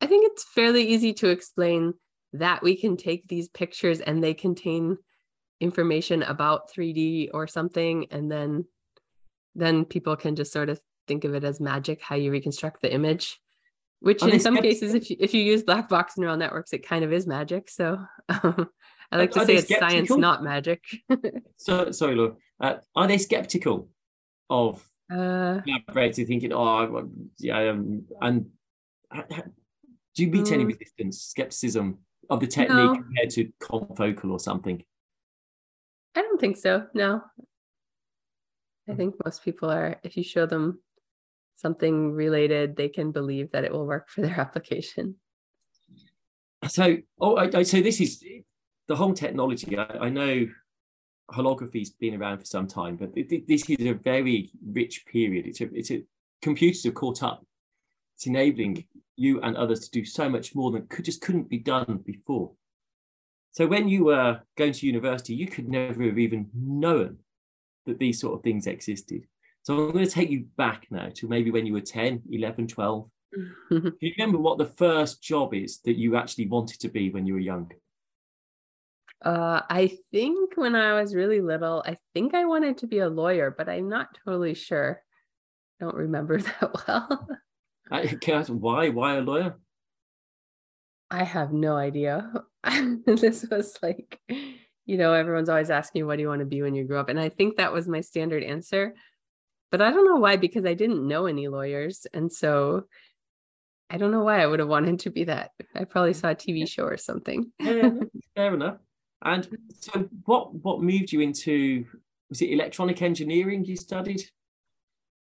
[0.00, 1.94] I think it's fairly easy to explain
[2.32, 4.98] that we can take these pictures and they contain
[5.60, 8.64] information about 3D or something and then
[9.54, 12.92] then people can just sort of think of it as magic how you reconstruct the
[12.92, 13.40] image
[13.98, 17.04] which in some cases if you, if you use black box neural networks it kind
[17.04, 18.70] of is magic so um,
[19.12, 19.90] i like to are say it's skeptical?
[19.90, 20.82] science not magic
[21.56, 22.34] so sorry Laura.
[22.60, 23.88] Uh, are they skeptical
[24.48, 28.46] of uh, collaborating thinking oh yeah um, and
[30.14, 30.52] do you meet mm.
[30.52, 32.94] any resistance, skepticism of the technique no.
[32.94, 34.82] compared to confocal or something?
[36.14, 36.86] I don't think so.
[36.94, 37.22] No.
[38.88, 40.80] I think most people are, if you show them
[41.56, 45.16] something related, they can believe that it will work for their application.
[46.68, 48.22] So, oh, I, I, so this is
[48.90, 49.78] the whole technology.
[49.78, 50.48] I, I know
[51.30, 55.46] holography's been around for some time, but this is a very rich period.
[55.46, 56.02] It's a, it's a
[56.42, 57.46] computers have caught up.
[58.16, 61.58] It's enabling you and others to do so much more than could just couldn't be
[61.58, 62.50] done before.
[63.52, 67.18] So when you were going to university, you could never have even known
[67.86, 69.22] that these sort of things existed.
[69.62, 72.66] So I'm going to take you back now to maybe when you were 10, 11,
[72.66, 73.08] 12.
[73.70, 77.24] Do you remember what the first job is that you actually wanted to be when
[77.24, 77.70] you were young?
[79.22, 83.08] Uh, I think when I was really little, I think I wanted to be a
[83.08, 85.02] lawyer, but I'm not totally sure.
[85.80, 87.28] I don't remember that well.
[87.90, 88.88] I, can I ask why?
[88.88, 89.58] Why a lawyer?
[91.10, 92.32] I have no idea.
[93.06, 96.74] this was like, you know, everyone's always asking, what do you want to be when
[96.74, 97.08] you grow up?
[97.08, 98.94] And I think that was my standard answer.
[99.70, 102.06] But I don't know why, because I didn't know any lawyers.
[102.12, 102.84] And so
[103.88, 105.50] I don't know why I would have wanted to be that.
[105.74, 107.52] I probably saw a TV show or something.
[107.58, 107.90] yeah,
[108.36, 108.78] fair enough.
[109.22, 109.46] And
[109.78, 111.84] so what what moved you into
[112.28, 114.22] was it electronic engineering you studied?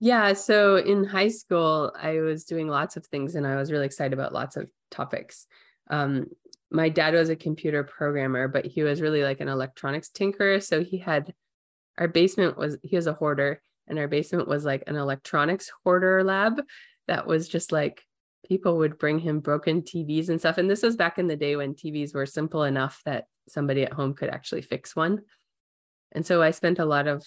[0.00, 3.87] Yeah, so in high school I was doing lots of things and I was really
[3.87, 5.46] excited about lots of topics.
[5.88, 6.26] Um,
[6.70, 10.62] my dad was a computer programmer, but he was really like an electronics tinkerer.
[10.62, 11.32] So he had
[11.98, 16.22] our basement was he was a hoarder, and our basement was like an electronics hoarder
[16.22, 16.61] lab
[17.09, 18.02] that was just like
[18.46, 20.59] people would bring him broken TVs and stuff.
[20.59, 23.92] And this was back in the day when TVs were simple enough that somebody at
[23.92, 25.20] home could actually fix one.
[26.12, 27.26] And so I spent a lot of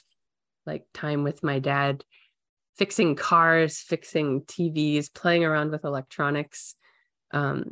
[0.65, 2.03] like time with my dad
[2.77, 6.75] fixing cars, fixing TVs, playing around with electronics.
[7.31, 7.71] Um,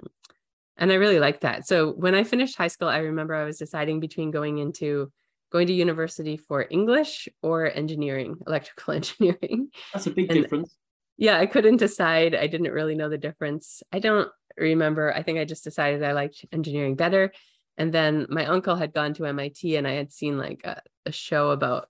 [0.78, 1.66] and I really liked that.
[1.66, 5.12] So when I finished high school, I remember I was deciding between going into
[5.52, 9.70] going to university for English or engineering, electrical engineering.
[9.94, 10.76] That's a big and, difference.
[11.18, 12.36] Yeah, I couldn't decide.
[12.36, 13.82] I didn't really know the difference.
[13.92, 15.14] I don't remember.
[15.14, 17.32] I think I just decided I liked engineering better.
[17.78, 21.12] And then my uncle had gone to MIT and I had seen like a, a
[21.12, 21.90] show about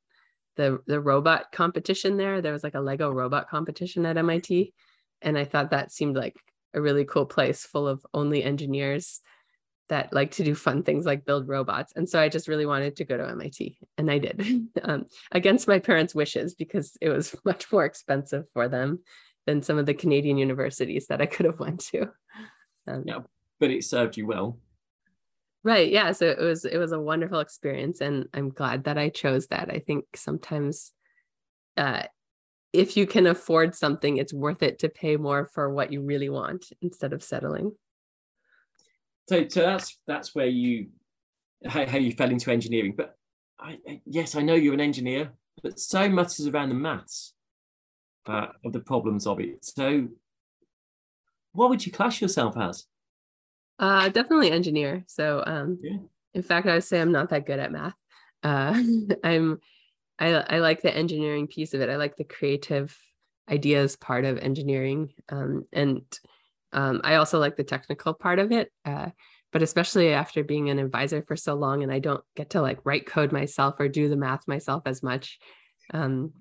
[0.58, 2.42] the the robot competition there.
[2.42, 4.74] There was like a Lego robot competition at MIT.
[5.22, 6.36] And I thought that seemed like
[6.74, 9.22] a really cool place full of only engineers
[9.90, 11.94] that like to do fun things like build robots.
[11.96, 15.68] And so I just really wanted to go to MIT and I did um, against
[15.68, 19.00] my parents' wishes because it was much more expensive for them
[19.46, 22.12] than some of the Canadian universities that I could have went to.
[22.86, 23.20] Um, yeah,
[23.60, 24.60] but it served you well.
[25.68, 25.92] Right.
[25.92, 26.14] Yeah.
[26.14, 29.70] So it was it was a wonderful experience and I'm glad that I chose that.
[29.70, 30.94] I think sometimes
[31.76, 32.04] uh,
[32.72, 36.30] if you can afford something, it's worth it to pay more for what you really
[36.30, 37.74] want instead of settling.
[39.28, 40.88] So, so that's that's where you
[41.66, 42.94] how, how you fell into engineering.
[42.96, 43.18] But
[43.60, 47.34] I, yes, I know you're an engineer, but so much is around the maths
[48.26, 49.66] uh, of the problems of it.
[49.66, 50.08] So,
[51.52, 52.86] what would you class yourself as?
[53.80, 55.04] Uh, definitely engineer.
[55.08, 55.98] So, um, yeah.
[56.34, 57.96] in fact, I would say I'm not that good at math.
[58.44, 58.82] Uh,
[59.24, 59.60] I'm
[60.20, 61.90] I, I like the engineering piece of it.
[61.90, 62.98] I like the creative
[63.50, 65.14] ideas part of engineering.
[65.30, 66.02] Um, and
[66.74, 68.72] um, I also like the technical part of it.
[68.84, 69.10] Uh,
[69.54, 72.80] but especially after being an advisor for so long and I don't get to like
[72.84, 75.40] write code myself or do the math myself as much,
[75.94, 76.34] um,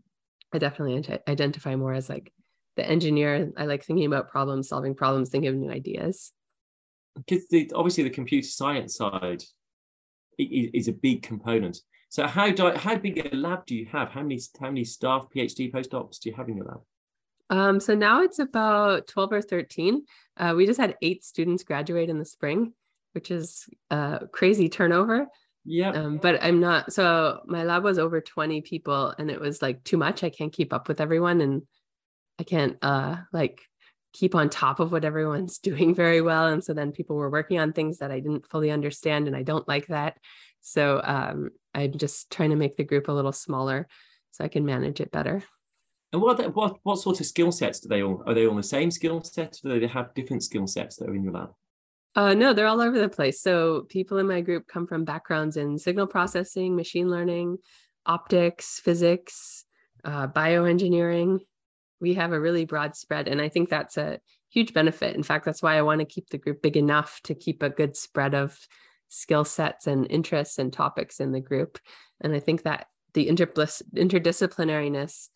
[0.52, 2.32] I definitely identify more as like
[2.76, 3.52] the engineer.
[3.56, 6.32] I like thinking about problems, solving problems, thinking of new ideas.
[7.16, 9.42] Because the, obviously the computer science side
[10.38, 11.78] is, is a big component.
[12.08, 14.10] So how do I, how big a lab do you have?
[14.10, 16.80] How many how many staff, PhD postdocs do you have in your lab?
[17.48, 20.04] Um, so now it's about 12 or 13.
[20.36, 22.72] Uh, we just had eight students graduate in the spring,
[23.12, 25.28] which is a crazy turnover.
[25.64, 25.90] Yeah.
[25.90, 29.82] Um, but I'm not, so my lab was over 20 people and it was like
[29.84, 30.22] too much.
[30.22, 31.62] I can't keep up with everyone and
[32.38, 33.62] I can't uh, like
[34.18, 36.46] keep on top of what everyone's doing very well.
[36.46, 39.42] And so then people were working on things that I didn't fully understand and I
[39.42, 40.18] don't like that.
[40.60, 43.86] So um, I'm just trying to make the group a little smaller
[44.32, 45.42] so I can manage it better.
[46.12, 48.54] And what they, what what sort of skill sets do they all are they all
[48.56, 49.58] the same skill set?
[49.62, 51.50] Do they have different skill sets that are in your lab?
[52.14, 53.42] Uh, no, they're all over the place.
[53.42, 57.58] So people in my group come from backgrounds in signal processing, machine learning,
[58.06, 59.64] optics, physics,
[60.04, 61.40] uh, bioengineering.
[62.00, 64.18] We have a really broad spread, and I think that's a
[64.50, 65.16] huge benefit.
[65.16, 67.70] In fact, that's why I want to keep the group big enough to keep a
[67.70, 68.58] good spread of
[69.08, 71.78] skill sets and interests and topics in the group.
[72.20, 75.28] And I think that the interdisciplinariness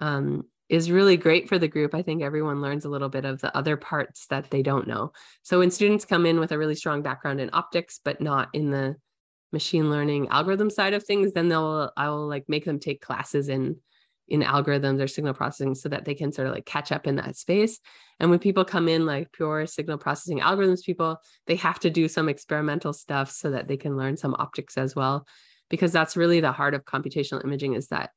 [0.00, 1.94] um, is really great for the group.
[1.94, 5.12] I think everyone learns a little bit of the other parts that they don't know.
[5.42, 8.70] So when students come in with a really strong background in optics, but not in
[8.70, 8.96] the
[9.52, 13.48] machine learning algorithm side of things, then they'll I will like make them take classes
[13.48, 13.76] in
[14.30, 17.16] in algorithms or signal processing so that they can sort of like catch up in
[17.16, 17.80] that space.
[18.20, 22.08] And when people come in like pure signal processing algorithms people, they have to do
[22.08, 25.26] some experimental stuff so that they can learn some optics as well.
[25.68, 28.10] Because that's really the heart of computational imaging is that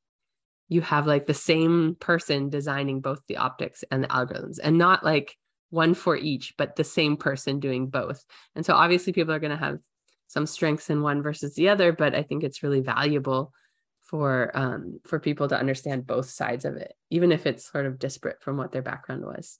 [0.69, 5.03] you have like the same person designing both the optics and the algorithms and not
[5.03, 5.35] like
[5.69, 8.23] one for each, but the same person doing both.
[8.55, 9.79] And so obviously people are going to have
[10.27, 13.51] some strengths in one versus the other, but I think it's really valuable
[14.13, 17.97] for um, for people to understand both sides of it, even if it's sort of
[17.97, 19.57] disparate from what their background was.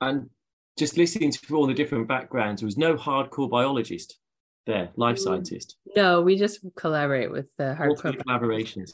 [0.00, 0.30] And
[0.76, 4.18] just listening to all the different backgrounds, there was no hardcore biologist
[4.66, 5.20] there, life mm.
[5.20, 5.76] scientist.
[5.94, 8.90] No, we just collaborate with the hardcore collaborations.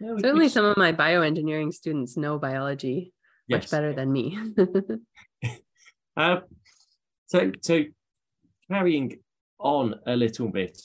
[0.00, 3.12] Certainly, some of my bioengineering students know biology
[3.46, 3.58] yes.
[3.58, 4.36] much better than me.
[6.16, 6.40] uh,
[7.28, 7.84] so, so
[8.68, 9.20] carrying
[9.60, 10.76] on a little bit,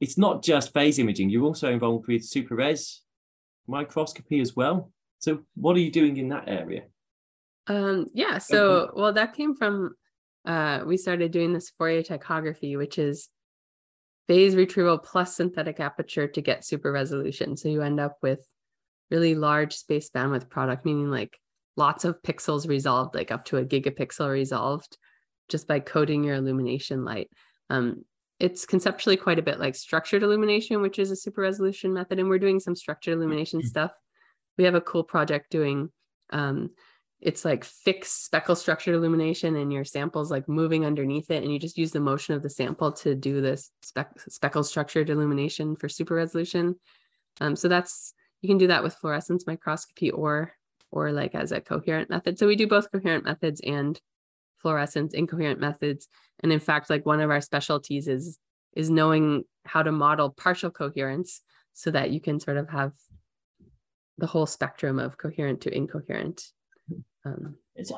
[0.00, 1.30] it's not just phase imaging.
[1.30, 3.02] You're also involved with super res
[3.66, 4.92] microscopy as well.
[5.18, 6.82] So, what are you doing in that area?
[7.66, 8.38] Um, yeah.
[8.38, 9.94] So, well, that came from
[10.44, 13.28] uh, we started doing this Fourier ptychography, which is
[14.26, 17.56] phase retrieval plus synthetic aperture to get super resolution.
[17.56, 18.40] So you end up with
[19.10, 21.38] really large space bandwidth product, meaning like
[21.76, 24.96] lots of pixels resolved, like up to a gigapixel resolved,
[25.48, 27.28] just by coding your illumination light.
[27.68, 28.04] Um,
[28.40, 32.18] it's conceptually quite a bit like structured illumination, which is a super resolution method.
[32.18, 33.68] And we're doing some structured illumination mm-hmm.
[33.68, 33.92] stuff.
[34.58, 35.90] We have a cool project doing
[36.30, 36.70] um,
[37.20, 41.58] it's like fixed speckle structured illumination and your samples like moving underneath it and you
[41.58, 45.88] just use the motion of the sample to do this spec- speckle structured illumination for
[45.88, 46.74] super resolution
[47.40, 50.52] um, so that's you can do that with fluorescence microscopy or
[50.90, 54.00] or like as a coherent method so we do both coherent methods and
[54.60, 56.08] fluorescence incoherent methods.
[56.42, 58.38] And in fact like one of our specialties is
[58.76, 61.42] is knowing how to model partial coherence
[61.72, 62.92] so that you can sort of have
[64.18, 66.44] the whole spectrum of coherent to incoherent.
[67.24, 67.56] Um,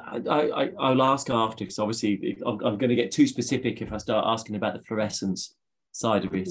[0.09, 3.92] I, I, I'll ask after because obviously I'm, I'm, going to get too specific if
[3.92, 5.55] I start asking about the fluorescence
[5.92, 6.48] side of it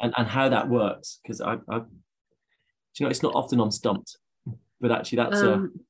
[0.00, 4.16] and, and how that works because I, I, you know, it's not often I'm stumped,
[4.80, 5.80] but actually that's um, a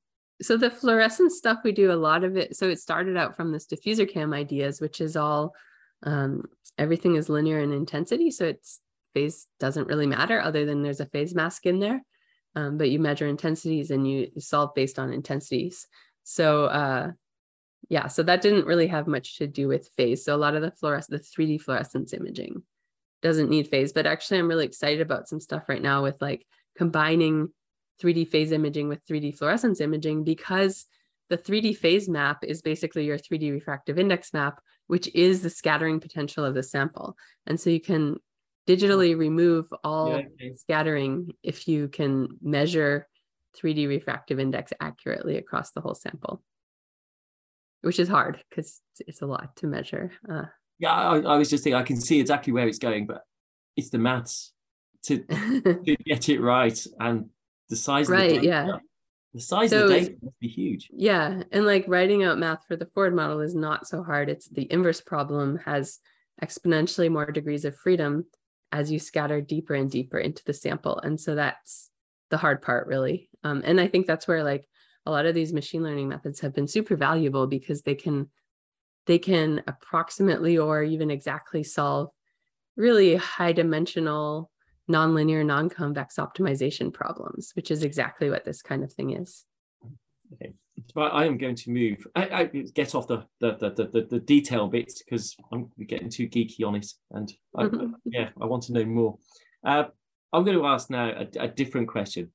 [0.42, 2.57] so the fluorescence stuff we do a lot of it.
[2.57, 5.55] So it started out from this diffuser cam ideas which is all
[6.03, 6.44] um,
[6.77, 8.31] everything is linear in intensity.
[8.31, 8.81] So it's
[9.14, 12.03] phase doesn't really matter other than there's a phase mask in there.
[12.55, 15.87] Um, but you measure intensities and you solve based on intensities.
[16.25, 17.12] So uh,
[17.88, 20.25] yeah so that didn't really have much to do with phase.
[20.25, 22.62] So a lot of the fluorescence the 3d fluorescence imaging
[23.22, 23.94] doesn't need phase.
[23.94, 26.46] But actually i'm really excited about some stuff right now with like
[26.77, 27.49] combining
[28.02, 30.87] 3D phase imaging with 3D fluorescence imaging because
[31.28, 36.00] the 3D phase map is basically your 3D refractive index map, which is the scattering
[36.00, 37.16] potential of the sample.
[37.46, 38.16] And so you can
[38.68, 40.54] digitally remove all yeah, okay.
[40.56, 43.09] scattering if you can measure
[43.61, 46.42] 3D refractive index accurately across the whole sample,
[47.82, 50.12] which is hard because it's a lot to measure.
[50.28, 50.44] Uh,
[50.78, 53.22] yeah, I, I, was just thinking I can see exactly where it's going, but
[53.76, 54.52] it's the maths
[55.04, 55.18] to,
[55.85, 57.30] to get it right and
[57.68, 58.46] the size right, of the data.
[58.46, 58.79] Yeah.
[59.35, 60.88] The size so, of the data must be huge.
[60.92, 61.42] Yeah.
[61.52, 64.29] And like writing out math for the forward model is not so hard.
[64.29, 65.98] It's the inverse problem has
[66.42, 68.26] exponentially more degrees of freedom
[68.72, 70.98] as you scatter deeper and deeper into the sample.
[70.98, 71.90] And so that's
[72.31, 73.29] the hard part, really.
[73.44, 74.66] Um, and I think that's where like
[75.05, 78.29] a lot of these machine learning methods have been super valuable because they can
[79.07, 82.11] they can approximately or even exactly solve
[82.76, 84.50] really high dimensional
[84.90, 89.44] nonlinear, non-convex optimization problems, which is exactly what this kind of thing is.
[90.35, 90.53] Okay.
[90.94, 92.07] Well, I am going to move.
[92.14, 96.29] I, I get off the the the the, the detail bits because I'm getting too
[96.29, 97.92] geeky on it, and I, mm-hmm.
[98.05, 99.18] yeah, I want to know more.
[99.64, 99.85] Uh,
[100.33, 102.31] I'm going to ask now a, a, different question.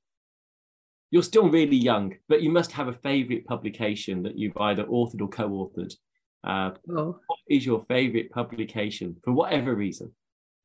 [1.10, 5.20] You're still really young, but you must have a favorite publication that you've either authored
[5.20, 5.94] or co-authored.
[6.42, 7.20] Uh, oh.
[7.26, 10.12] What is your favorite publication for whatever reason?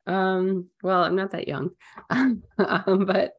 [0.07, 1.71] Um, well, I'm not that young,
[2.09, 3.33] um, but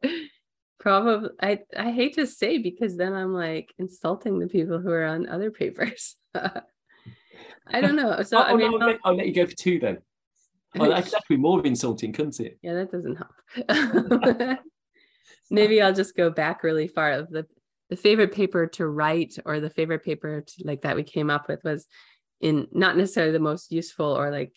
[0.79, 5.05] probably I I hate to say because then I'm like insulting the people who are
[5.05, 6.15] on other papers.
[6.35, 8.21] I don't know.
[8.21, 9.97] So oh, I mean, no, I'll, let, I'll, let, you go for two then.
[10.79, 12.59] Oh, that could be more insulting, couldn't it?
[12.61, 14.59] Yeah, that doesn't help.
[15.51, 17.23] Maybe I'll just go back really far.
[17.23, 17.47] The
[17.89, 21.47] the favorite paper to write or the favorite paper to, like that we came up
[21.47, 21.87] with was
[22.39, 24.53] in not necessarily the most useful or like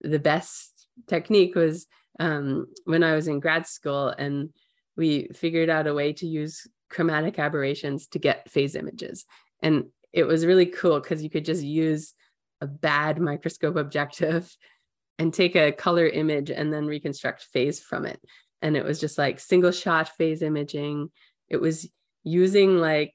[0.00, 1.86] the best technique was
[2.18, 4.50] um, when I was in grad school, and
[4.96, 9.24] we figured out a way to use chromatic aberrations to get phase images.
[9.62, 12.14] And it was really cool because you could just use
[12.60, 14.54] a bad microscope objective
[15.18, 18.20] and take a color image and then reconstruct phase from it.
[18.62, 21.10] And it was just like single shot phase imaging.
[21.48, 21.88] it was
[22.22, 23.14] using like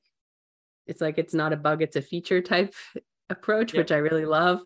[0.87, 2.73] it's like it's not a bug it's a feature type
[3.29, 4.61] approach which i really love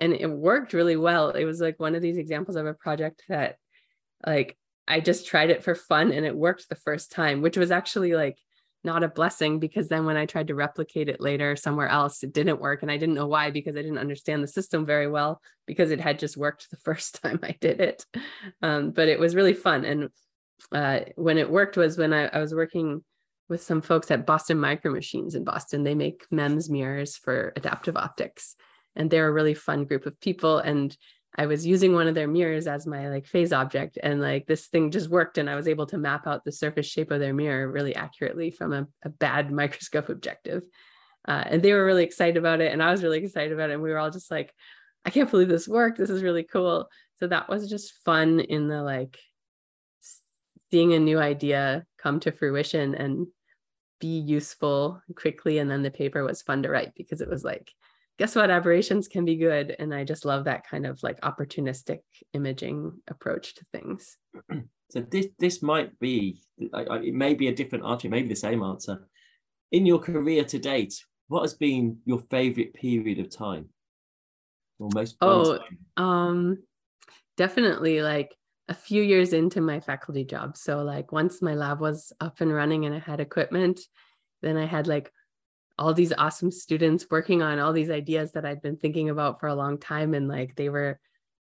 [0.00, 1.30] and it worked really well.
[1.30, 3.56] It was like one of these examples of a project that
[4.26, 7.70] like i just tried it for fun and it worked the first time which was
[7.70, 8.36] actually like
[8.82, 12.32] not a blessing because then when i tried to replicate it later somewhere else it
[12.32, 12.82] didn't work.
[12.82, 16.00] And i didn't know why because i didn't understand the system very well because it
[16.00, 18.04] had just worked the first time i did it.
[18.62, 19.84] Um, but it was really fun.
[19.84, 20.08] And
[20.72, 23.02] uh, when it worked was when I, I was working
[23.48, 25.82] with some folks at Boston Micro Machines in Boston.
[25.82, 28.54] They make MEMS mirrors for adaptive optics,
[28.96, 30.58] and they're a really fun group of people.
[30.58, 30.96] And
[31.36, 34.66] I was using one of their mirrors as my like phase object, and like this
[34.66, 37.34] thing just worked, and I was able to map out the surface shape of their
[37.34, 40.62] mirror really accurately from a, a bad microscope objective.
[41.28, 43.74] Uh, and they were really excited about it, and I was really excited about it,
[43.74, 44.52] and we were all just like,
[45.04, 45.98] "I can't believe this worked!
[45.98, 46.88] This is really cool."
[47.18, 49.18] So that was just fun in the like
[50.70, 53.26] seeing a new idea come to fruition and
[54.00, 55.58] be useful quickly.
[55.58, 57.72] And then the paper was fun to write because it was like,
[58.20, 58.50] guess what?
[58.50, 59.74] Aberrations can be good.
[59.78, 62.00] And I just love that kind of like opportunistic
[62.34, 64.18] imaging approach to things.
[64.90, 68.34] So this this might be it may be a different answer, it may be the
[68.34, 69.08] same answer.
[69.72, 73.70] In your career to date, what has been your favorite period of time?
[74.78, 75.78] Or most oh, time?
[75.96, 76.58] um,
[77.38, 78.36] definitely like
[78.68, 80.58] a few years into my faculty job.
[80.58, 83.80] So like once my lab was up and running and I had equipment,
[84.42, 85.10] then I had like
[85.80, 89.48] all these awesome students working on all these ideas that I'd been thinking about for
[89.48, 90.12] a long time.
[90.12, 91.00] And like they were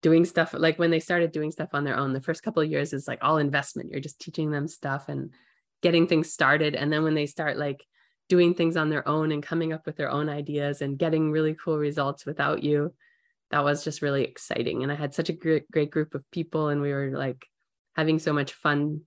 [0.03, 2.69] doing stuff like when they started doing stuff on their own, the first couple of
[2.69, 3.89] years is like all investment.
[3.91, 5.33] You're just teaching them stuff and
[5.81, 6.75] getting things started.
[6.75, 7.83] And then when they start like
[8.29, 11.55] doing things on their own and coming up with their own ideas and getting really
[11.55, 12.93] cool results without you,
[13.49, 14.83] that was just really exciting.
[14.83, 17.47] And I had such a great, great group of people, and we were like
[17.95, 19.01] having so much fun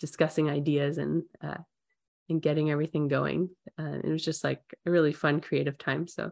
[0.00, 1.56] discussing ideas and uh,
[2.28, 3.50] and getting everything going.
[3.78, 6.06] Uh, it was just like a really fun, creative time.
[6.06, 6.30] So.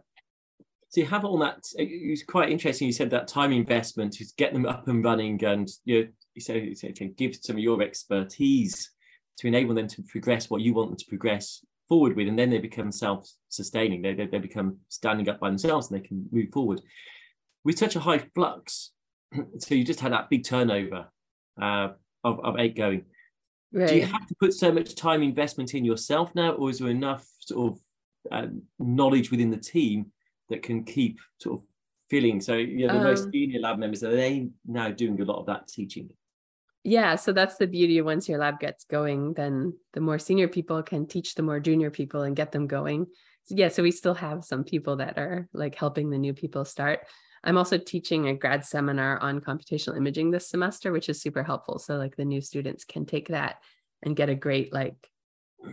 [0.89, 1.65] So you have all that.
[1.77, 2.87] It was quite interesting.
[2.87, 6.41] You said that time investment to get them up and running, and you know, you
[6.41, 8.93] said, you said give some of your expertise
[9.39, 12.51] to enable them to progress what you want them to progress forward with, and then
[12.51, 14.03] they become self-sustaining.
[14.03, 16.81] They, they, they become standing up by themselves, and they can move forward
[17.65, 18.93] with such a high flux,
[19.59, 21.07] so you just had that big turnover
[21.61, 21.89] uh,
[22.23, 23.05] of, of eight going.
[23.75, 23.89] Right.
[23.89, 26.91] Do you have to put so much time investment in yourself now, or is there
[26.91, 27.79] enough sort of
[28.31, 30.13] um, knowledge within the team
[30.49, 31.67] that can keep sort of
[32.09, 32.41] filling?
[32.41, 35.41] So, you know, the um, most senior lab members are they now doing a lot
[35.41, 36.09] of that teaching?
[36.85, 38.01] Yeah, so that's the beauty.
[38.01, 41.91] Once your lab gets going, then the more senior people can teach the more junior
[41.91, 43.07] people and get them going.
[43.45, 46.65] So, yeah, so we still have some people that are like helping the new people
[46.65, 47.01] start.
[47.45, 51.79] I'm also teaching a grad seminar on computational imaging this semester, which is super helpful.
[51.79, 53.57] So like the new students can take that
[54.03, 54.97] and get a great like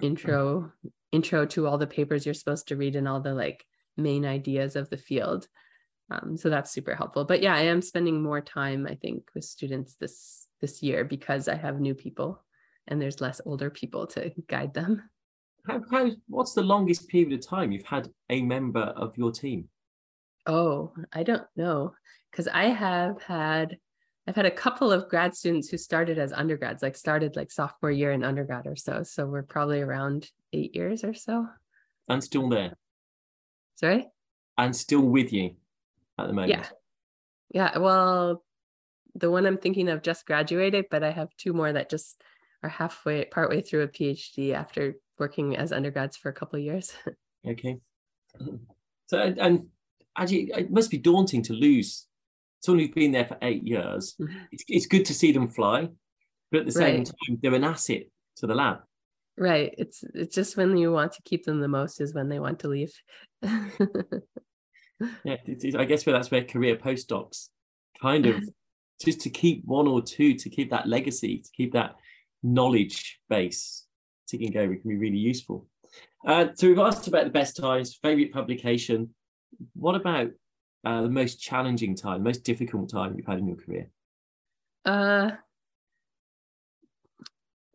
[0.01, 0.71] intro
[1.11, 3.65] intro to all the papers you're supposed to read and all the like
[3.97, 5.47] main ideas of the field.
[6.09, 7.23] Um, so that's super helpful.
[7.23, 11.47] But yeah, I am spending more time, I think, with students this this year because
[11.47, 12.43] I have new people
[12.87, 15.01] and there's less older people to guide them.
[15.67, 19.69] How, how what's the longest period of time you've had a member of your team?
[20.45, 21.93] Oh, I don't know.
[22.31, 23.77] Because I have had,
[24.27, 27.91] I've had a couple of grad students who started as undergrads, like started like sophomore
[27.91, 29.03] year in undergrad or so.
[29.03, 31.47] So we're probably around eight years or so.
[32.07, 32.77] And still there.
[33.75, 34.07] Sorry?
[34.57, 35.55] And still with you
[36.17, 36.51] at the moment.
[36.51, 36.67] Yeah.
[37.53, 37.77] Yeah.
[37.79, 38.43] Well,
[39.15, 42.21] the one I'm thinking of just graduated, but I have two more that just
[42.63, 46.93] are halfway, partway through a PhD after working as undergrads for a couple of years.
[47.47, 47.77] okay.
[49.07, 49.67] So, and
[50.21, 52.07] actually it must be daunting to lose
[52.61, 54.15] someone who's been there for eight years.
[54.19, 54.37] Mm-hmm.
[54.51, 55.89] It's, it's good to see them fly,
[56.51, 57.05] but at the same right.
[57.05, 58.03] time, they're an asset
[58.37, 58.79] to the lab.
[59.37, 59.73] Right.
[59.77, 62.59] It's it's just when you want to keep them the most is when they want
[62.59, 62.93] to leave.
[63.41, 63.57] yeah,
[65.77, 67.49] I guess where that's where career postdocs
[68.01, 68.43] kind of
[69.01, 71.95] just to keep one or two to keep that legacy, to keep that
[72.43, 73.85] knowledge base
[74.27, 75.67] ticking over can be really useful.
[76.25, 79.13] Uh, so we've asked about the best times, favorite publication,
[79.73, 80.29] what about
[80.85, 83.89] uh, the most challenging time, most difficult time you've had in your career?
[84.85, 85.31] Uh,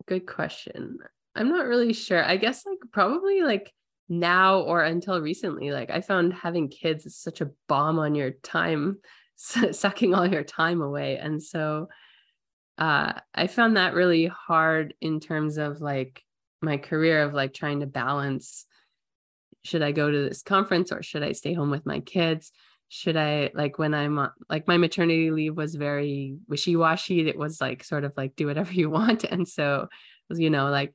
[0.07, 0.97] good question.
[1.35, 2.23] I'm not really sure.
[2.23, 3.71] I guess like probably like
[4.09, 8.31] now or until recently, like I found having kids is such a bomb on your
[8.31, 8.97] time,
[9.35, 11.17] sucking all your time away.
[11.17, 11.89] And so
[12.77, 16.23] uh, I found that really hard in terms of like
[16.61, 18.65] my career of like trying to balance
[19.63, 22.51] should I go to this conference or should I stay home with my kids?
[22.89, 27.27] Should I like when I'm like my maternity leave was very wishy washy.
[27.27, 29.23] It was like sort of like do whatever you want.
[29.25, 29.89] And so,
[30.29, 30.93] you know, like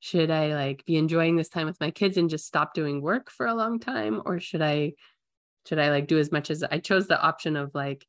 [0.00, 3.30] should I like be enjoying this time with my kids and just stop doing work
[3.30, 4.92] for a long time or should I
[5.66, 8.06] should I like do as much as I chose the option of like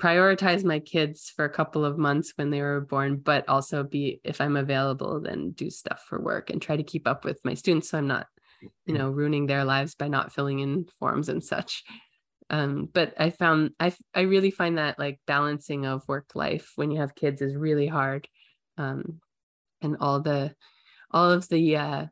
[0.00, 4.20] prioritize my kids for a couple of months when they were born but also be
[4.24, 7.54] if I'm available then do stuff for work and try to keep up with my
[7.54, 8.26] students so I'm not
[8.86, 11.84] you know ruining their lives by not filling in forms and such.
[12.50, 16.90] Um, but I found I I really find that like balancing of work life when
[16.90, 18.26] you have kids is really hard,
[18.78, 19.20] um,
[19.82, 20.54] and all the
[21.10, 22.06] all of the uh,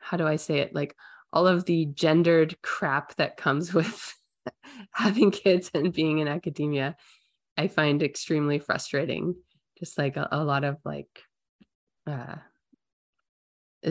[0.00, 0.74] how do I say it?
[0.74, 0.96] Like
[1.32, 4.14] all of the gendered crap that comes with
[4.92, 6.96] having kids and being in academia,
[7.56, 9.36] I find extremely frustrating.
[9.78, 11.08] Just like a, a lot of like
[12.06, 12.36] uh,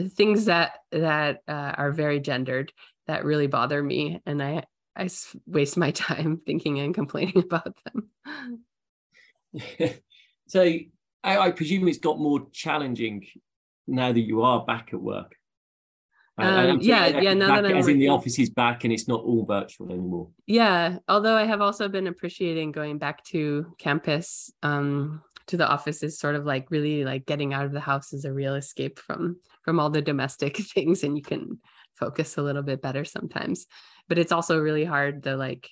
[0.02, 2.72] things that that uh, are very gendered
[3.06, 4.64] that really bother me, and I
[4.96, 5.08] I
[5.46, 8.60] waste my time thinking and complaining about them.
[10.46, 13.24] so I, I, presume it's got more challenging
[13.86, 15.36] now that you are back at work.
[16.36, 17.34] Um, yeah, yeah.
[17.34, 20.28] Now that I'm as in the office is back and it's not all virtual anymore.
[20.46, 26.02] Yeah, although I have also been appreciating going back to campus, um, to the office
[26.02, 28.98] is sort of like really like getting out of the house is a real escape
[28.98, 31.58] from from all the domestic things, and you can
[31.94, 33.66] focus a little bit better sometimes.
[34.08, 35.70] But it's also really hard the like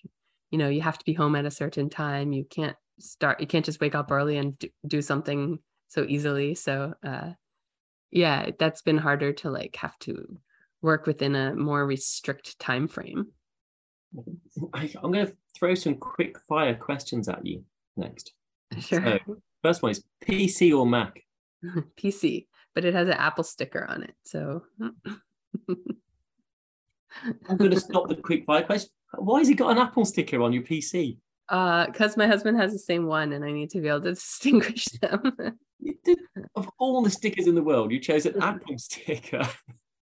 [0.50, 2.32] you know you have to be home at a certain time.
[2.32, 5.58] You can't start you can't just wake up early and do, do something
[5.88, 6.54] so easily.
[6.54, 7.32] So uh
[8.10, 10.38] yeah that's been harder to like have to
[10.82, 13.28] work within a more restrict time frame.
[14.74, 17.64] I'm going to throw some quick fire questions at you
[17.96, 18.32] next.
[18.80, 19.20] Sure.
[19.26, 21.22] So, first one is pc or mac
[21.96, 24.62] pc but it has an apple sticker on it so
[27.48, 28.90] I'm going to stop the quick fire question.
[29.14, 31.18] Why has he got an Apple sticker on your PC?
[31.48, 34.10] Uh, because my husband has the same one, and I need to be able to
[34.14, 35.36] distinguish them.
[36.54, 39.46] of all the stickers in the world, you chose an Apple sticker.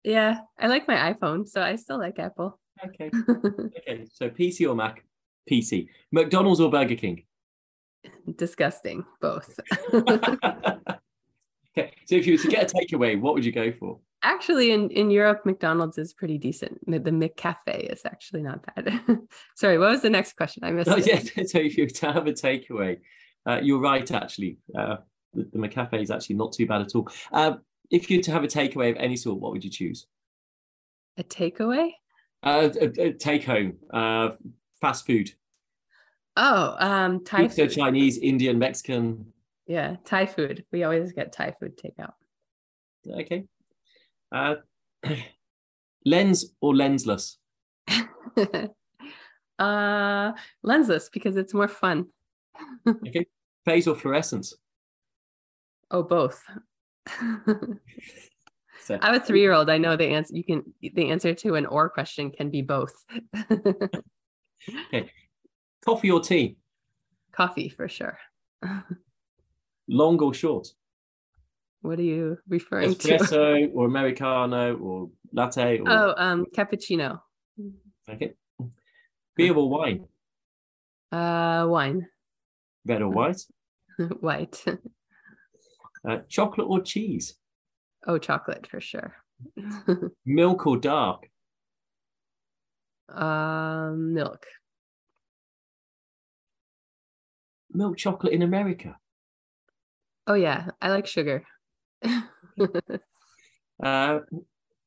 [0.03, 2.59] Yeah, I like my iPhone, so I still like Apple.
[2.85, 3.11] Okay.
[3.29, 4.05] okay.
[4.11, 5.03] So PC or Mac?
[5.49, 5.87] PC.
[6.11, 7.23] McDonald's or Burger King?
[8.35, 9.05] Disgusting.
[9.21, 9.59] Both.
[9.93, 10.13] okay.
[12.05, 13.99] So if you were to get a takeaway, what would you go for?
[14.23, 16.79] actually in, in Europe, McDonald's is pretty decent.
[16.85, 19.01] The McCafe is actually not bad.
[19.55, 20.63] Sorry, what was the next question?
[20.63, 20.89] I missed.
[20.89, 21.19] Oh, yeah.
[21.45, 22.99] So if you were to have a takeaway,
[23.45, 24.09] uh, you're right.
[24.11, 24.97] Actually, uh,
[25.33, 27.09] the, the McCafe is actually not too bad at all.
[27.31, 27.53] Uh,
[27.91, 30.07] if you were to have a takeaway of any sort, what would you choose?
[31.17, 31.91] A takeaway?
[32.43, 34.29] Uh, a, a take home, uh,
[34.79, 35.31] fast food.
[36.37, 37.71] Oh, um, Thai Pizza, food.
[37.71, 39.33] Chinese, Indian, Mexican.
[39.67, 40.65] Yeah, Thai food.
[40.71, 42.13] We always get Thai food takeout.
[43.07, 43.45] Okay.
[44.31, 44.55] Uh,
[46.05, 47.37] lens or lensless?
[49.59, 50.31] uh,
[50.65, 52.07] lensless because it's more fun.
[52.87, 53.25] okay.
[53.65, 54.53] Phase or fluorescence?
[55.91, 56.43] Oh, both.
[58.81, 59.69] so, I'm a three-year-old.
[59.69, 60.35] I know the answer.
[60.35, 62.93] You can the answer to an or question can be both.
[64.87, 65.11] okay.
[65.83, 66.57] Coffee or tea?
[67.31, 68.17] Coffee for sure.
[69.87, 70.67] Long or short?
[71.81, 73.23] What are you referring Espresso to?
[73.23, 75.79] Espresso or Americano or latte?
[75.79, 75.89] Or...
[75.89, 77.21] Oh, um, cappuccino.
[78.09, 78.33] Okay.
[79.35, 80.05] Beer or wine?
[81.11, 82.07] Uh, wine.
[82.85, 83.41] Red or white?
[84.19, 84.63] white.
[86.07, 87.35] uh, chocolate or cheese?
[88.05, 89.15] Oh, chocolate for sure.
[90.25, 91.29] milk or dark?
[93.09, 94.45] Um, milk.
[97.71, 98.97] Milk chocolate in America.
[100.27, 101.43] Oh yeah, I like sugar.
[103.83, 104.19] uh,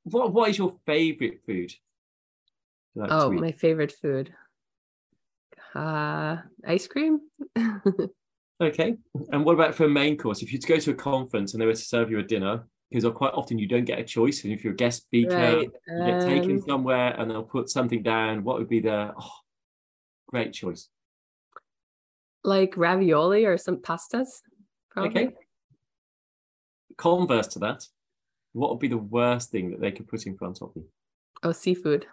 [0.04, 1.72] what what is your favorite food?
[2.94, 4.32] Like oh, my favorite food.
[5.74, 7.20] Uh, ice cream.
[8.62, 8.96] okay.
[9.30, 10.42] And what about for a main course?
[10.42, 13.10] If you go to a conference and they were to serve you a dinner, because
[13.14, 15.70] quite often you don't get a choice, and if you're a guest speaker, right.
[15.88, 18.44] you get taken um, somewhere and they'll put something down.
[18.44, 19.32] What would be the oh,
[20.28, 20.88] great choice?
[22.45, 24.40] Like ravioli or some pastas,
[24.90, 25.26] probably.
[25.26, 25.34] Okay
[26.97, 27.84] converse to that,
[28.53, 30.86] what would be the worst thing that they could put in front of you?
[31.43, 32.07] Oh, seafood.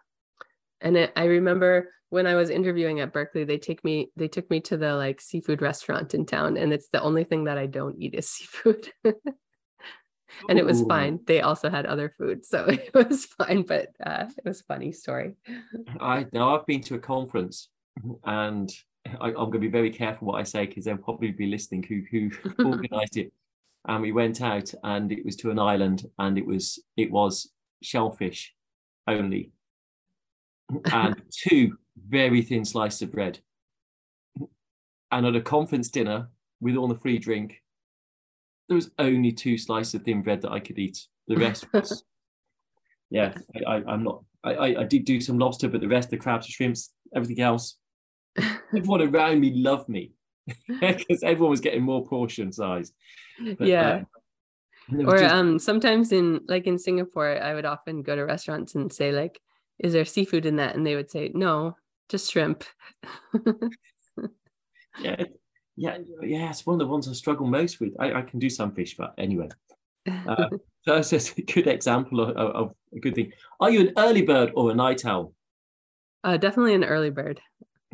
[0.81, 4.49] And it, I remember when I was interviewing at Berkeley, they take me they took
[4.49, 7.65] me to the like seafood restaurant in town, and it's the only thing that I
[7.65, 8.91] don't eat is seafood.
[9.03, 11.19] and it was fine.
[11.27, 13.63] They also had other food, so it was fine.
[13.63, 15.35] But uh, it was funny story.
[15.99, 17.69] I now I've been to a conference,
[18.23, 18.71] and
[19.19, 21.83] I, am going to be very careful what I say because they'll probably be listening
[21.83, 22.31] who who
[22.65, 23.31] organised it
[23.87, 27.11] um, and we went out and it was to an island and it was it
[27.11, 27.51] was
[27.81, 28.53] shellfish
[29.07, 29.51] only
[30.91, 33.39] and two very thin slices of bread
[35.11, 36.29] and at a conference dinner
[36.61, 37.61] with all the free drink
[38.69, 41.07] there was only two slices of thin bread that I could eat.
[41.27, 42.03] The rest was,
[43.09, 43.33] yeah,
[43.67, 44.23] I, am not.
[44.43, 47.41] I, I, I did do some lobster, but the rest, the crabs, the shrimps, everything
[47.41, 47.77] else,
[48.75, 50.11] everyone around me loved me
[50.79, 52.91] because everyone was getting more portion size.
[53.57, 54.03] But, yeah.
[54.91, 55.33] Uh, or just...
[55.33, 59.39] um, sometimes in like in Singapore, I would often go to restaurants and say like,
[59.77, 61.75] "Is there seafood in that?" And they would say, "No,
[62.09, 62.63] just shrimp."
[64.99, 65.23] yeah,
[65.75, 66.49] yeah, yeah.
[66.49, 67.93] It's one of the ones I struggle most with.
[67.99, 69.49] I, I can do some fish, but anyway.
[70.07, 70.47] Uh,
[70.81, 73.31] so that's just a good example of, of, a good thing.
[73.59, 75.33] Are you an early bird or a night owl?
[76.23, 77.39] Uh, definitely an early bird.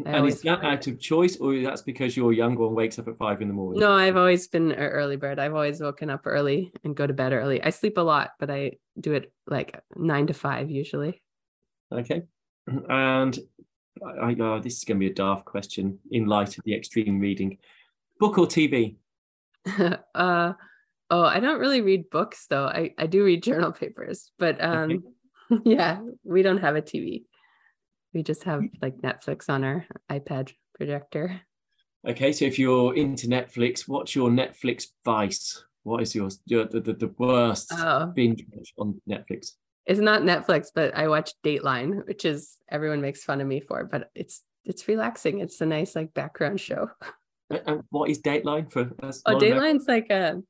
[0.05, 3.07] I and is that out of choice, or that's because you're younger and wakes up
[3.07, 3.79] at five in the morning?
[3.79, 5.39] No, I've always been an early bird.
[5.39, 7.63] I've always woken up early and go to bed early.
[7.63, 11.21] I sleep a lot, but I do it like nine to five usually.
[11.93, 12.23] Okay,
[12.67, 13.39] and
[14.05, 16.75] I, I oh, this is going to be a daft question in light of the
[16.75, 17.57] extreme reading.
[18.19, 18.97] Book or TV?
[20.15, 20.53] uh,
[21.09, 22.65] oh, I don't really read books though.
[22.65, 25.03] I I do read journal papers, but um,
[25.51, 25.61] okay.
[25.65, 27.23] yeah, we don't have a TV.
[28.15, 28.71] We just have mm.
[28.81, 31.41] like Netflix on our iPad projector.
[32.07, 35.65] Okay, so if you're into Netflix, what's your Netflix vice?
[35.83, 38.07] What is your, your the, the, the worst oh.
[38.15, 38.43] binge
[38.77, 39.51] on Netflix?
[39.85, 43.83] It's not Netflix, but I watch Dateline, which is everyone makes fun of me for,
[43.83, 45.41] but it's it's relaxing.
[45.41, 46.89] It's a nice like background show.
[47.67, 48.89] And what is Dateline for?
[49.03, 50.41] Oh, Dateline's like a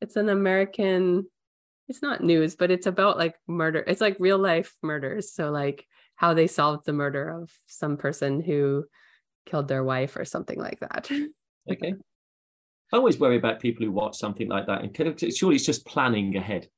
[0.00, 1.26] it's an American
[1.88, 3.82] it's not news, but it's about like murder.
[3.86, 5.32] It's like real life murders.
[5.32, 5.86] So like
[6.18, 8.84] how they solved the murder of some person who
[9.46, 11.08] killed their wife or something like that.
[11.70, 11.94] okay.
[12.92, 15.64] I always worry about people who watch something like that and kind of, surely it's
[15.64, 16.68] just planning ahead.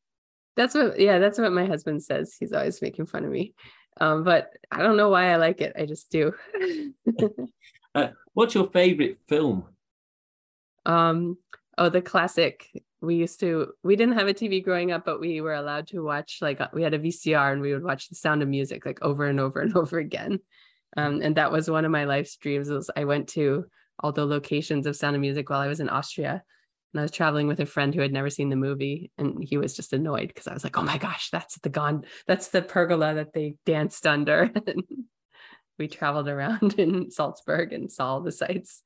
[0.56, 2.36] That's what, yeah, that's what my husband says.
[2.38, 3.54] He's always making fun of me.
[3.98, 5.72] Um, but I don't know why I like it.
[5.74, 6.34] I just do.
[7.94, 9.64] uh, what's your favorite film?
[10.84, 11.38] Um,
[11.78, 12.68] oh, the classic
[13.00, 16.00] we used to we didn't have a tv growing up but we were allowed to
[16.00, 18.84] watch like uh, we had a vcr and we would watch the sound of music
[18.84, 20.38] like over and over and over again.
[20.96, 23.64] Um, and that was one of my life's dreams was i went to
[24.00, 26.42] all the locations of sound of music while i was in austria
[26.92, 29.56] and i was traveling with a friend who had never seen the movie and he
[29.56, 32.60] was just annoyed because i was like oh my gosh that's the gone that's the
[32.60, 34.50] pergola that they danced under.
[35.80, 38.82] We traveled around in salzburg and saw all the sights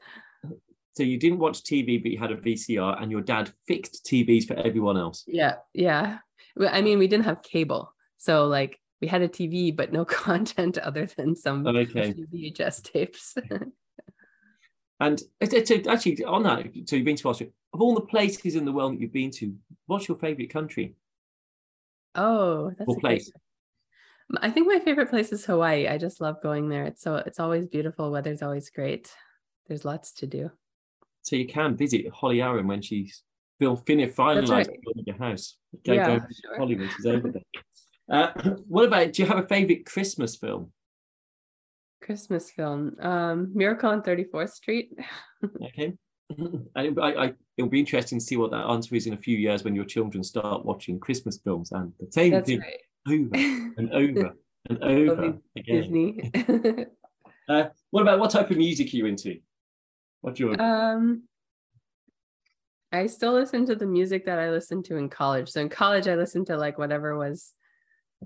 [0.95, 4.47] so you didn't watch TV, but you had a VCR, and your dad fixed TVs
[4.47, 5.25] for everyone else.
[5.27, 6.19] Yeah, yeah.
[6.71, 10.79] I mean, we didn't have cable, so like we had a TV, but no content
[10.79, 12.15] other than some okay.
[12.33, 13.35] VHS tapes.
[15.01, 17.51] and uh, so actually, on that, so you've been to Austria.
[17.73, 19.53] Of all the places in the world that you've been to,
[19.87, 20.95] what's your favorite country?
[22.15, 23.33] Oh, that's or a place.
[24.41, 25.89] I think my favorite place is Hawaii.
[25.89, 26.85] I just love going there.
[26.85, 28.11] It's so it's always beautiful.
[28.11, 29.13] Weather's always great.
[29.67, 30.51] There's lots to do.
[31.25, 33.23] So you can visit Holly Aaron when she's
[33.59, 34.69] Bill Finner finalized right.
[34.85, 35.57] building a house.
[35.85, 36.59] Go, yeah, go sure.
[36.59, 37.43] Hollywood is over there.
[38.11, 38.33] Uh,
[38.69, 39.13] what about?
[39.13, 40.71] Do you have a favorite Christmas film?
[42.03, 44.91] Christmas film, um, Miracle on Thirty Fourth Street.
[45.65, 45.95] okay,
[46.77, 49.65] I, I, it'll be interesting to see what that answer is in a few years
[49.65, 52.81] when your children start watching Christmas films and the same That's thing right.
[53.09, 53.35] over
[53.79, 54.35] and over
[54.69, 55.81] and over again.
[55.81, 56.33] Disney.
[57.49, 59.39] uh, what about what type of music are you into?
[60.25, 60.55] What you?
[60.55, 61.25] Um,
[62.91, 65.51] I still listen to the music that I listened to in college.
[65.51, 67.53] So in college, I listened to like whatever was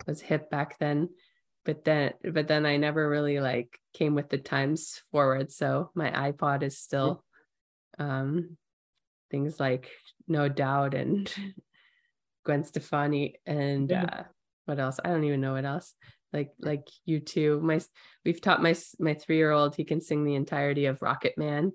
[0.07, 1.09] was hip back then.
[1.65, 5.51] But then, but then I never really like came with the times forward.
[5.51, 7.25] So my iPod is still
[7.99, 8.57] um,
[9.33, 9.91] things like
[10.29, 11.29] No Doubt and
[12.45, 14.23] Gwen Stefani and uh,
[14.67, 15.01] what else?
[15.05, 15.97] I don't even know what else
[16.33, 17.81] like like U2 my
[18.25, 21.73] we've taught my my three-year-old he can sing the entirety of rocket man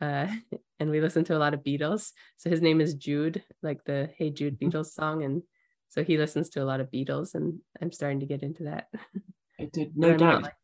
[0.00, 0.26] uh,
[0.80, 2.10] and we listen to a lot of beatles.
[2.36, 4.68] So his name is jude like the hey jude mm-hmm.
[4.68, 5.42] beatles song and
[5.88, 8.88] so he listens to a lot of beatles and i'm starting to get into that.
[9.60, 10.42] I did no doubt.
[10.42, 10.54] like...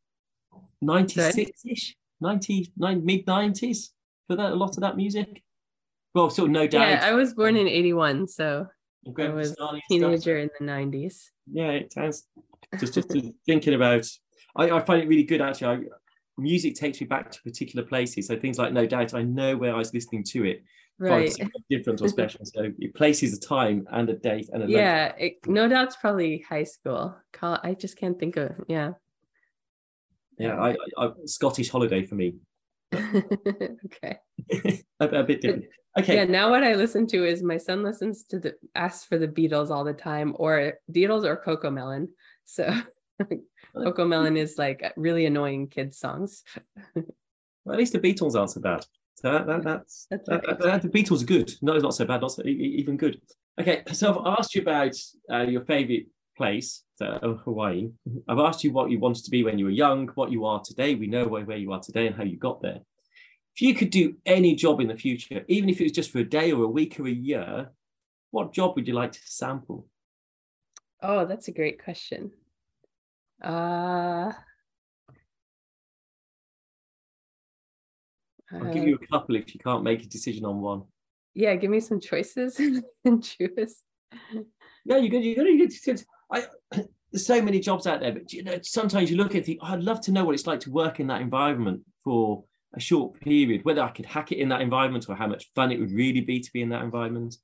[0.82, 3.90] 96ish 99 mid 90s
[4.26, 5.42] for that a lot of that music?
[6.14, 6.88] Well so no doubt.
[6.88, 8.66] Yeah i was born in 81 so
[9.18, 11.30] I was a teenager in the 90s.
[11.50, 12.26] Yeah, it sounds
[12.78, 13.12] just just
[13.46, 14.06] thinking about
[14.56, 15.66] I, I, find it really good actually.
[15.66, 15.80] I,
[16.36, 18.26] music takes me back to particular places.
[18.26, 20.62] So things like no doubt i know where i was listening to it.
[21.00, 21.32] Right.
[21.70, 22.44] different or special.
[22.44, 26.44] So it places a time and a date and a yeah it, no doubt's probably
[26.48, 27.16] high school.
[27.40, 28.92] I just can't think of yeah.
[30.38, 32.34] Yeah I, I, scottish holiday for me
[32.94, 34.18] okay
[35.00, 35.64] a, a, bit different
[35.98, 39.18] okay yeah now what i listen to is my son listens to the asks for
[39.18, 42.08] the beatles all the time or beatles or Cocomelon.
[42.44, 42.72] so
[43.76, 46.44] Cocomelon is like really annoying kids songs.
[46.94, 48.84] well, at least the Beatles aren't so bad.
[49.16, 50.58] So that, that, that's, That's right.
[50.60, 51.52] that- the Beatles are good.
[51.60, 52.20] No, it's not so bad.
[52.20, 53.20] Not so, even good.
[53.60, 54.94] Okay, so I've asked you about
[55.32, 56.06] uh, your favorite
[56.38, 57.90] place, so Hawaii.
[58.28, 60.62] I've asked you what you wanted to be when you were young, what you are
[60.64, 60.94] today.
[60.94, 62.80] We know where, where you are today and how you got there.
[63.54, 66.20] If you could do any job in the future, even if it was just for
[66.20, 67.70] a day or a week or a year,
[68.30, 69.88] what job would you like to sample?
[71.02, 72.30] Oh, that's a great question.
[73.42, 74.32] Uh,
[78.52, 80.82] I'll give you a couple if you can't make a decision on one.
[81.34, 82.60] yeah, give me some choices
[83.04, 83.82] and choose.
[84.86, 85.24] No, you're good.
[85.24, 85.48] You're good.
[85.58, 86.04] You're good.
[86.30, 86.44] I,
[87.12, 89.58] there's so many jobs out there, but you know, sometimes you look at the.
[89.62, 93.18] I'd love to know what it's like to work in that environment for a short
[93.20, 93.64] period.
[93.64, 96.20] Whether I could hack it in that environment, or how much fun it would really
[96.20, 97.36] be to be in that environment.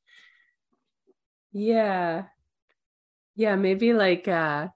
[1.52, 2.24] Yeah.
[3.36, 4.68] Yeah, maybe like uh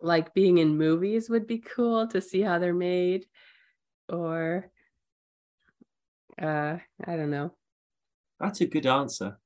[0.00, 3.24] like being in movies would be cool to see how they're made
[4.08, 4.70] or
[6.40, 7.54] uh I don't know.
[8.40, 9.38] That's a good answer.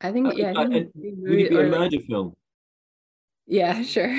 [0.00, 2.36] I think Uh, yeah, I uh, think maybe Would it be a like- murder film?
[3.50, 4.14] Yeah, sure.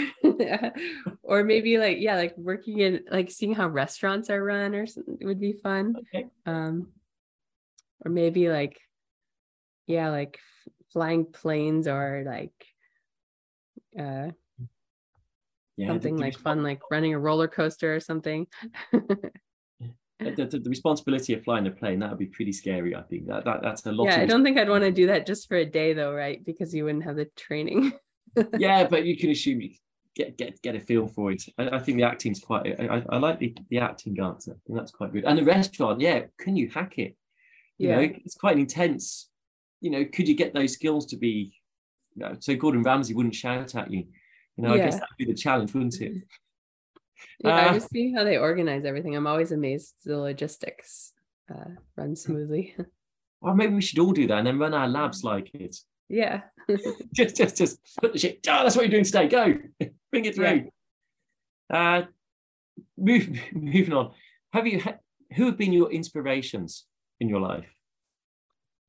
[1.23, 5.17] or maybe like yeah, like working in like seeing how restaurants are run or something
[5.21, 5.95] would be fun.
[5.97, 6.27] Okay.
[6.45, 6.89] Um
[8.03, 8.77] or maybe like
[9.87, 10.37] yeah, like
[10.91, 12.53] flying planes or like
[13.97, 14.31] uh
[15.77, 15.87] Yeah.
[15.87, 18.47] something like fun, like running a roller coaster or something.
[18.91, 19.31] The,
[20.35, 22.95] the, the responsibility of flying a plane that would be pretty scary.
[22.95, 24.07] I think that, that that's a lot.
[24.07, 26.43] yeah, I don't think I'd want to do that just for a day though, right?
[26.43, 27.93] Because you wouldn't have the training.
[28.57, 29.71] yeah, but you can assume you
[30.15, 31.43] get get get a feel for it.
[31.57, 32.79] I, I think the acting's quite.
[32.79, 34.51] I, I, like the, the acting answer.
[34.51, 35.25] I think that's quite good.
[35.25, 37.15] And the restaurant, yeah, can you hack it?
[37.77, 37.95] You Yeah.
[37.95, 39.29] know, it's quite an intense.
[39.79, 41.53] You know, could you get those skills to be?
[42.15, 44.05] You know, so Gordon Ramsay wouldn't shout at you.
[44.57, 46.13] You know, I guess that'd be the challenge, wouldn't it?
[47.39, 49.15] yeah, Uh, I just see how they organize everything.
[49.15, 51.13] I'm always amazed the logistics
[51.49, 52.75] uh, run smoothly.
[53.43, 55.75] Well, maybe we should all do that and then run our labs like it.
[56.11, 56.41] Yeah.
[57.13, 58.39] just, just, just put the shit.
[58.47, 59.27] Oh, that's what you're doing today.
[59.27, 59.55] Go,
[60.11, 60.69] bring it through.
[61.73, 62.03] Uh,
[62.97, 64.11] move, moving on.
[64.53, 64.81] Have you?
[65.35, 66.85] Who have been your inspirations
[67.19, 67.65] in your life?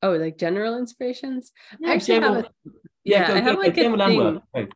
[0.03, 1.53] Oh, like general inspirations?
[1.85, 2.71] I actually general- have a,
[3.05, 3.97] yeah, go- I have go, like a thing.
[3.97, 4.69] Go.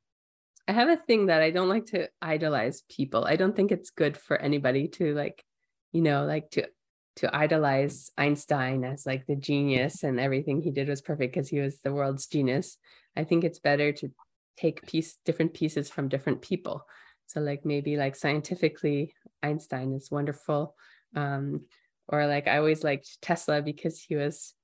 [0.68, 3.24] I have a thing that I don't like to idolize people.
[3.24, 5.44] I don't think it's good for anybody to like,
[5.92, 6.68] you know, like to
[7.16, 11.60] to idolize Einstein as like the genius and everything he did was perfect because he
[11.60, 12.78] was the world's genius.
[13.16, 14.10] I think it's better to
[14.56, 16.86] take piece different pieces from different people.
[17.26, 20.74] So like maybe like scientifically Einstein is wonderful.
[21.14, 21.62] Um,
[22.08, 24.54] or like I always liked Tesla because he was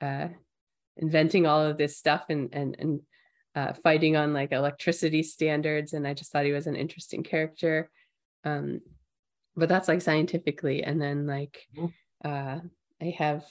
[0.00, 0.28] uh
[0.96, 3.00] inventing all of this stuff and and and
[3.54, 7.90] uh, fighting on like electricity standards and i just thought he was an interesting character
[8.44, 8.80] um
[9.56, 11.92] but that's like scientifically and then like Mhm.
[12.24, 12.58] Uh
[13.00, 13.44] i have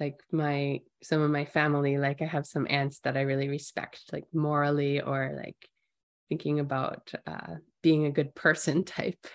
[0.00, 4.00] like my some of my family like i have some aunts that i really respect
[4.12, 5.56] like morally or like
[6.28, 9.26] thinking about uh being a good person type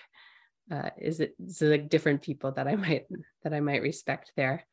[0.70, 3.06] uh is it so like different people that i might
[3.42, 4.64] that i might respect there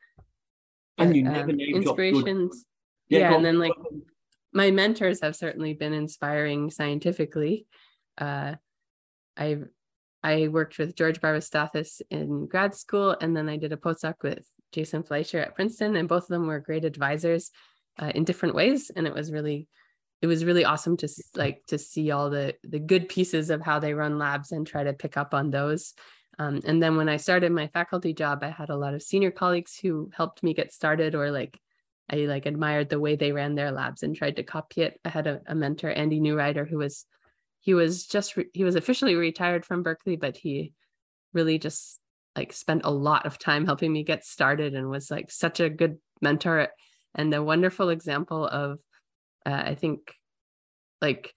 [0.97, 2.65] And you never um, name dropped good- inspirations
[3.09, 3.73] Yeah, yeah, and then like
[4.53, 7.67] my mentors have certainly been inspiring scientifically.
[8.17, 8.55] Uh,
[9.37, 9.57] I
[10.23, 14.45] I worked with George Barbastathis in grad school, and then I did a postdoc with
[14.71, 17.51] Jason Fleischer at Princeton, and both of them were great advisors
[17.99, 18.91] uh, in different ways.
[18.95, 19.67] And it was really
[20.21, 23.79] it was really awesome to like to see all the the good pieces of how
[23.79, 25.93] they run labs and try to pick up on those.
[26.39, 29.31] Um, and then when I started my faculty job, I had a lot of senior
[29.31, 31.59] colleagues who helped me get started or like
[32.09, 34.99] I like admired the way they ran their labs and tried to copy it.
[35.05, 37.05] I had a, a mentor, Andy Neureuther, who was
[37.61, 40.73] he was just re- he was officially retired from Berkeley, but he
[41.33, 41.99] really just
[42.35, 45.69] like spent a lot of time helping me get started and was like such a
[45.69, 46.67] good mentor.
[47.13, 48.79] And a wonderful example of
[49.45, 50.13] uh, I think
[51.01, 51.33] like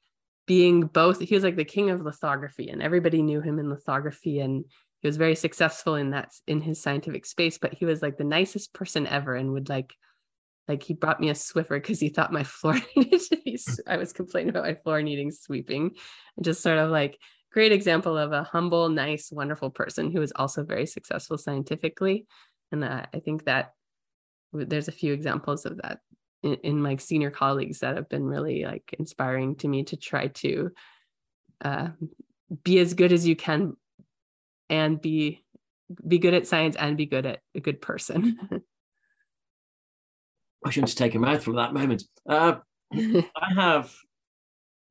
[0.46, 4.40] being both he was like the king of lithography and everybody knew him in lithography
[4.40, 4.64] and
[5.00, 8.24] he was very successful in that in his scientific space but he was like the
[8.24, 9.94] nicest person ever and would like
[10.68, 13.58] like he brought me a Swiffer because he thought my floor needed to be.
[13.86, 15.92] I was complaining about my floor needing sweeping.
[16.36, 17.18] And just sort of like
[17.52, 22.26] great example of a humble, nice, wonderful person who is also very successful scientifically.
[22.72, 23.72] And uh, I think that
[24.52, 26.00] there's a few examples of that
[26.42, 30.28] in, in my senior colleagues that have been really like inspiring to me to try
[30.28, 30.70] to
[31.64, 31.88] uh,
[32.62, 33.76] be as good as you can
[34.68, 35.44] and be
[36.06, 38.62] be good at science and be good at a good person.
[40.64, 42.04] I shouldn't taken a mouthful at that moment.
[42.28, 42.56] Uh,
[42.94, 43.92] I have.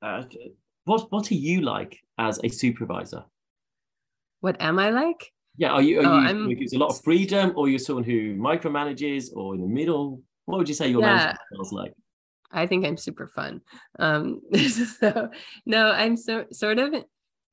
[0.02, 0.24] Uh,
[0.86, 3.24] what What are you like as a supervisor?
[4.42, 5.32] what am I like?
[5.56, 6.02] Yeah, are you?
[6.02, 9.56] Are Oh, you I'm- gives a lot of freedom, or you're someone who micromanages, or
[9.56, 10.22] in the middle?
[10.46, 11.08] What would you say your Yeah.
[11.16, 11.94] management feels like?
[12.52, 13.62] I think I'm super fun.
[14.00, 14.42] Um,
[15.00, 15.30] so
[15.66, 16.94] no, I'm so sort of.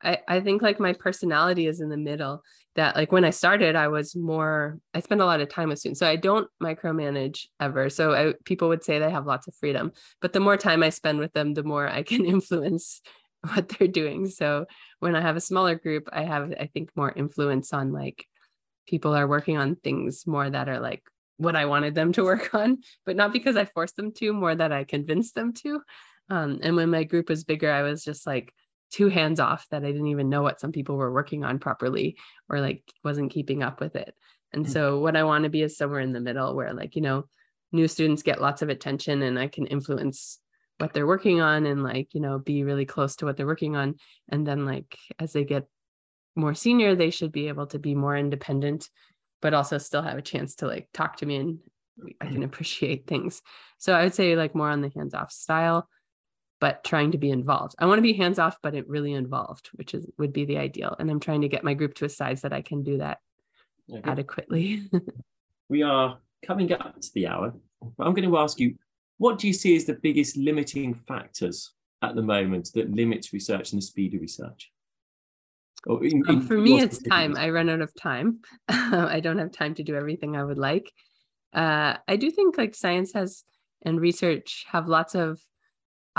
[0.02, 2.42] I I think like my personality is in the middle.
[2.76, 4.78] That like when I started, I was more.
[4.94, 7.90] I spend a lot of time with students, so I don't micromanage ever.
[7.90, 10.90] So I, people would say they have lots of freedom, but the more time I
[10.90, 13.00] spend with them, the more I can influence
[13.42, 14.28] what they're doing.
[14.28, 14.66] So
[15.00, 18.26] when I have a smaller group, I have I think more influence on like
[18.86, 21.02] people are working on things more that are like
[21.38, 24.54] what I wanted them to work on, but not because I forced them to, more
[24.54, 25.80] that I convinced them to.
[26.28, 28.54] Um, and when my group was bigger, I was just like
[28.90, 32.16] too hands off that I didn't even know what some people were working on properly
[32.48, 34.14] or like wasn't keeping up with it.
[34.52, 34.72] And Mm.
[34.72, 37.24] so what I want to be is somewhere in the middle where like, you know,
[37.72, 40.40] new students get lots of attention and I can influence
[40.78, 43.76] what they're working on and like, you know, be really close to what they're working
[43.76, 43.96] on.
[44.28, 45.66] And then like as they get
[46.34, 48.88] more senior, they should be able to be more independent,
[49.40, 51.58] but also still have a chance to like talk to me and
[52.20, 53.42] I can appreciate things.
[53.78, 55.88] So I would say like more on the hands off style,
[56.60, 57.74] but trying to be involved.
[57.78, 60.58] I want to be hands off, but it really involved, which is would be the
[60.58, 60.94] ideal.
[60.98, 63.18] And I'm trying to get my group to a size that I can do that
[63.92, 64.08] Okay.
[64.10, 64.82] adequately.
[65.68, 67.54] We are coming up to the hour,
[67.96, 68.74] but I'm going to ask you,
[69.18, 73.70] what do you see as the biggest limiting factors at the moment that limits research
[73.72, 74.72] and the speed of research?
[75.86, 77.36] Or in- Um, for me, it's time.
[77.36, 78.40] I run out of time.
[78.68, 80.90] I don't have time to do everything I would like.
[81.52, 83.44] Uh, I do think like science has
[83.82, 85.40] and research have lots of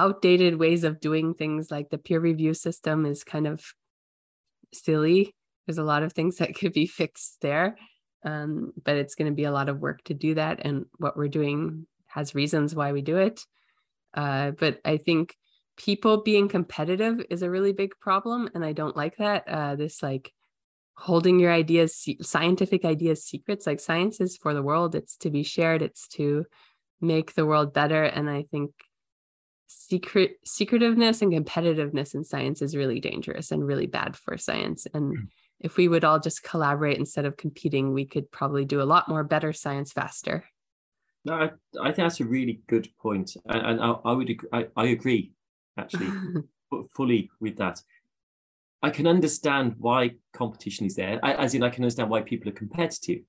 [0.01, 1.69] outdated ways of doing things.
[1.69, 3.63] Like the peer review system is kind of
[4.73, 5.35] silly.
[5.65, 7.77] There's a lot of things that could be fixed there,
[8.25, 10.59] um, but it's going to be a lot of work to do that.
[10.65, 13.45] And what we're doing has reasons why we do it.
[14.13, 15.35] Uh, but I think
[15.77, 20.03] people being competitive is a really big problem and i don't like that uh this
[20.03, 20.31] like
[20.95, 25.43] holding your ideas scientific ideas secrets like science is for the world it's to be
[25.43, 26.45] shared it's to
[26.99, 28.71] make the world better and i think
[29.71, 35.17] secret secretiveness and competitiveness in science is really dangerous and really bad for science and
[35.17, 35.27] Mm.
[35.59, 39.07] if we would all just collaborate instead of competing we could probably do a lot
[39.07, 40.43] more better science faster
[41.23, 41.49] No, I,
[41.81, 44.85] I think that's a really good point, and, and I, I would ag- I, I
[44.87, 45.31] agree
[45.77, 46.11] actually
[46.95, 47.81] fully with that.
[48.81, 52.49] I can understand why competition is there, I, as in I can understand why people
[52.49, 53.21] are competitive.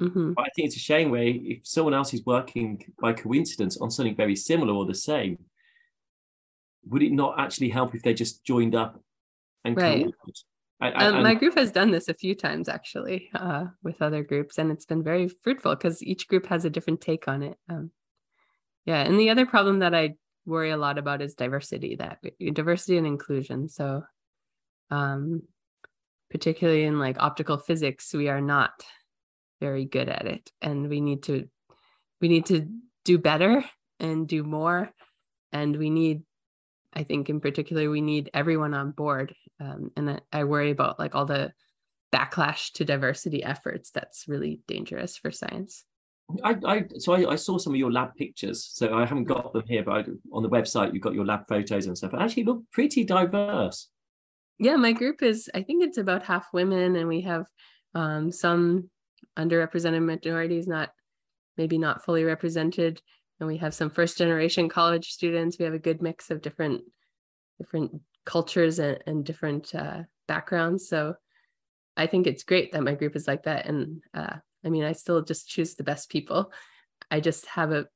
[0.00, 0.34] Mhm.
[0.34, 3.90] But I think it's a shame where if someone else is working by coincidence on
[3.92, 5.38] something very similar or the same,
[6.88, 9.00] would it not actually help if they just joined up
[9.64, 10.02] and Right.
[10.80, 14.24] And- and- Um, my group has done this a few times actually uh, with other
[14.24, 17.56] groups, and it's been very fruitful because each group has a different take on it.
[17.68, 17.92] Um,
[18.84, 22.18] yeah, and the other problem that I worry a lot about is diversity, that
[22.52, 23.68] diversity and inclusion.
[23.68, 24.02] So,
[24.90, 25.42] um,
[26.30, 28.72] particularly in like optical physics, we are not
[29.60, 31.48] very good at it, and we need to
[32.20, 32.68] we need to
[33.04, 33.64] do better
[34.00, 34.90] and do more,
[35.52, 36.22] and we need
[36.94, 41.14] I think in particular we need everyone on board, um, and I, worry about like
[41.14, 41.52] all the
[42.12, 43.90] backlash to diversity efforts.
[43.90, 45.84] That's really dangerous for science.
[46.44, 48.68] I, I so I, I saw some of your lab pictures.
[48.72, 51.48] So I haven't got them here, but I, on the website you've got your lab
[51.48, 52.12] photos and stuff.
[52.12, 53.88] And actually look pretty diverse.
[54.58, 57.46] Yeah, my group is I think it's about half women, and we have
[57.94, 58.90] um, some
[59.38, 60.90] underrepresented minorities, not
[61.56, 63.00] maybe not fully represented,
[63.42, 65.58] and we have some first generation college students.
[65.58, 66.82] We have a good mix of different
[67.58, 70.88] different cultures and, and different uh, backgrounds.
[70.88, 71.14] So
[71.96, 73.66] I think it's great that my group is like that.
[73.66, 76.52] And uh, I mean, I still just choose the best people.
[77.10, 77.86] I just have a,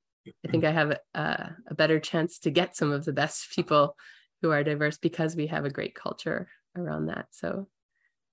[0.45, 3.97] I think I have a, a better chance to get some of the best people
[4.43, 7.27] who are diverse because we have a great culture around that.
[7.31, 7.69] So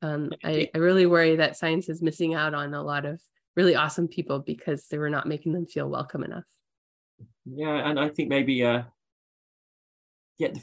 [0.01, 3.21] um, I, I really worry that science is missing out on a lot of
[3.55, 6.45] really awesome people because they were not making them feel welcome enough.
[7.45, 8.83] Yeah, and I think maybe uh
[10.37, 10.61] yeah, the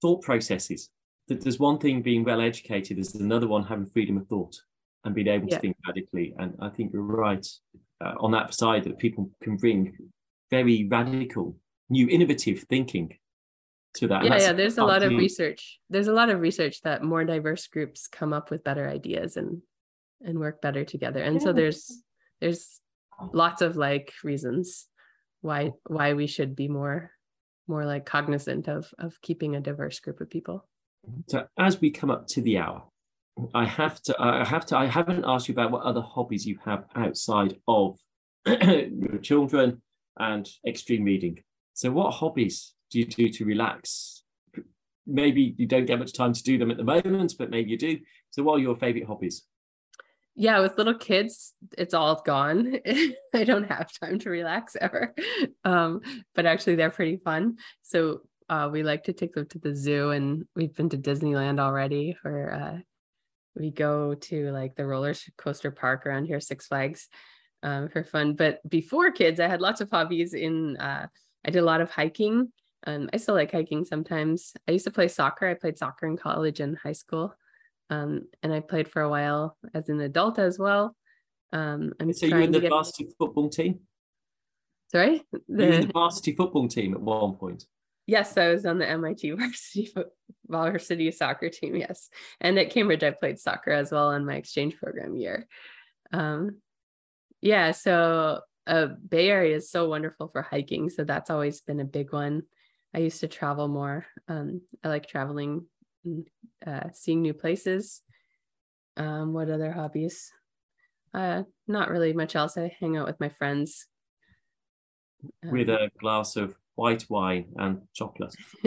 [0.00, 0.90] thought processes.
[1.28, 4.60] That there's one thing being well educated, there's another one having freedom of thought
[5.04, 5.56] and being able Yeah.
[5.56, 6.34] to think radically.
[6.38, 7.46] And I think you're right
[8.02, 9.96] uh, on that side that people can bring
[10.50, 11.56] very radical,
[11.88, 13.16] new, innovative thinking
[13.94, 14.24] to that.
[14.24, 17.66] Yeah yeah there's a lot of research there's a lot of research that more diverse
[17.68, 19.62] groups come up with better ideas and
[20.20, 22.02] and work better together and so there's
[22.40, 22.80] there's
[23.32, 24.88] lots of like reasons
[25.44, 27.10] why why we should be more
[27.68, 30.66] more like cognizant of of keeping a diverse group of people
[31.28, 32.84] So as we come up to the hour,
[33.54, 36.58] I have to I have to I haven't asked you about what other hobbies you
[36.64, 37.98] have outside of
[38.46, 39.82] your children
[40.18, 41.42] and extreme reading.
[41.74, 44.22] So what hobbies do you do to relax?
[45.06, 47.78] Maybe you don't get much time to do them at the moment, but maybe you
[47.78, 47.98] do.
[48.30, 49.44] So, what are your favorite hobbies?
[50.36, 52.78] Yeah, with little kids, it's all gone.
[53.34, 55.14] I don't have time to relax ever.
[55.66, 56.00] Um,
[56.34, 57.56] but actually, they're pretty fun.
[57.82, 58.20] So,
[58.50, 62.18] uh, we like to take them to the zoo, and we've been to Disneyland already.
[62.22, 62.78] Or uh,
[63.56, 67.08] we go to like the roller coaster park around here, Six Flags,
[67.62, 68.34] um, for fun.
[68.34, 70.34] But before kids, I had lots of hobbies.
[70.34, 71.06] In uh,
[71.46, 72.52] I did a lot of hiking.
[72.86, 74.52] Um, I still like hiking sometimes.
[74.68, 75.48] I used to play soccer.
[75.48, 77.34] I played soccer in college and high school,
[77.90, 80.96] um, and I played for a while as an adult as well.
[81.52, 82.70] Um, I'm so you were in the get...
[82.70, 83.80] varsity football team.
[84.90, 85.64] Sorry, the...
[85.64, 87.64] you were in the varsity football team at one point.
[88.06, 89.92] Yes, I was on the MIT varsity
[90.46, 91.76] varsity soccer team.
[91.76, 92.10] Yes,
[92.40, 95.46] and at Cambridge, I played soccer as well in my exchange program year.
[96.12, 96.58] Um,
[97.40, 101.84] yeah, so uh, Bay Area is so wonderful for hiking, so that's always been a
[101.84, 102.42] big one.
[102.94, 104.06] I used to travel more.
[104.28, 105.66] Um, I like traveling,
[106.66, 108.02] uh, seeing new places.
[108.96, 110.30] Um, what other hobbies?
[111.12, 112.56] Uh, not really much else.
[112.56, 113.86] I hang out with my friends.
[115.42, 118.34] With um, a glass of white wine and chocolate.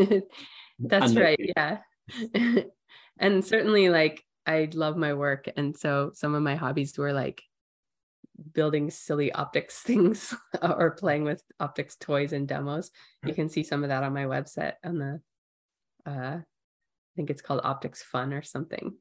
[0.80, 1.52] That's and right.
[1.56, 1.80] Yeah.
[3.20, 5.50] and certainly like I love my work.
[5.58, 7.44] And so some of my hobbies were like
[8.54, 12.92] building silly optics things or playing with optics toys and demos.
[13.26, 15.22] You can see some of that on my website on the
[16.06, 16.40] uh
[17.18, 18.94] think it's called Optics Fun or something.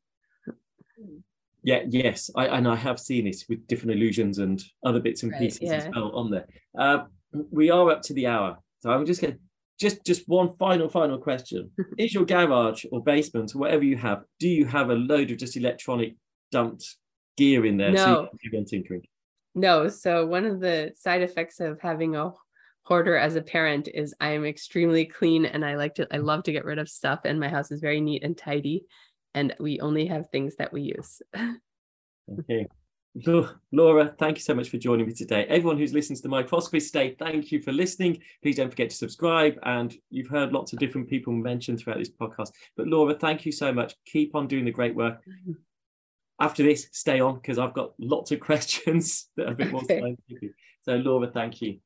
[1.63, 5.33] Yeah, yes, I and I have seen it with different illusions and other bits and
[5.33, 5.75] right, pieces yeah.
[5.75, 6.47] as well on there.
[6.77, 7.05] Uh,
[7.51, 9.39] we are up to the hour, so I'm just going
[9.79, 14.25] just just one final final question: Is your garage or basement or whatever you have?
[14.41, 16.15] Do you have a load of just electronic
[16.51, 16.97] dumped
[17.37, 17.93] gear in there?
[17.93, 18.05] No.
[18.05, 19.03] So you can tinkering.
[19.55, 19.89] No.
[19.89, 22.33] So one of the side effects of having a
[22.87, 26.45] hoarder as a parent is I am extremely clean and I like to I love
[26.45, 28.85] to get rid of stuff and my house is very neat and tidy
[29.35, 31.21] and we only have things that we use.
[32.41, 32.67] okay.
[33.73, 35.47] Laura, thank you so much for joining me today.
[35.49, 38.21] Everyone who's listened to the microscopy today, thank you for listening.
[38.43, 39.59] Please don't forget to subscribe.
[39.63, 42.51] And you've heard lots of different people mentioned throughout this podcast.
[42.77, 43.95] But Laura, thank you so much.
[44.07, 45.23] Keep on doing the great work.
[46.41, 49.85] After this, stay on because I've got lots of questions that are a bit more
[49.85, 50.51] scientific.
[50.83, 51.79] So, Laura, thank you.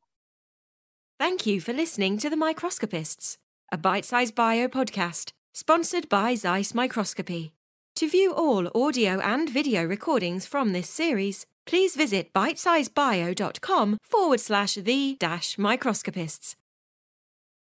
[1.21, 3.37] Thank you for listening to The Microscopists,
[3.71, 7.53] a Bitesize Bio podcast sponsored by Zeiss Microscopy.
[7.97, 14.77] To view all audio and video recordings from this series, please visit bitesizebio.com forward slash
[14.77, 16.57] the dash microscopists.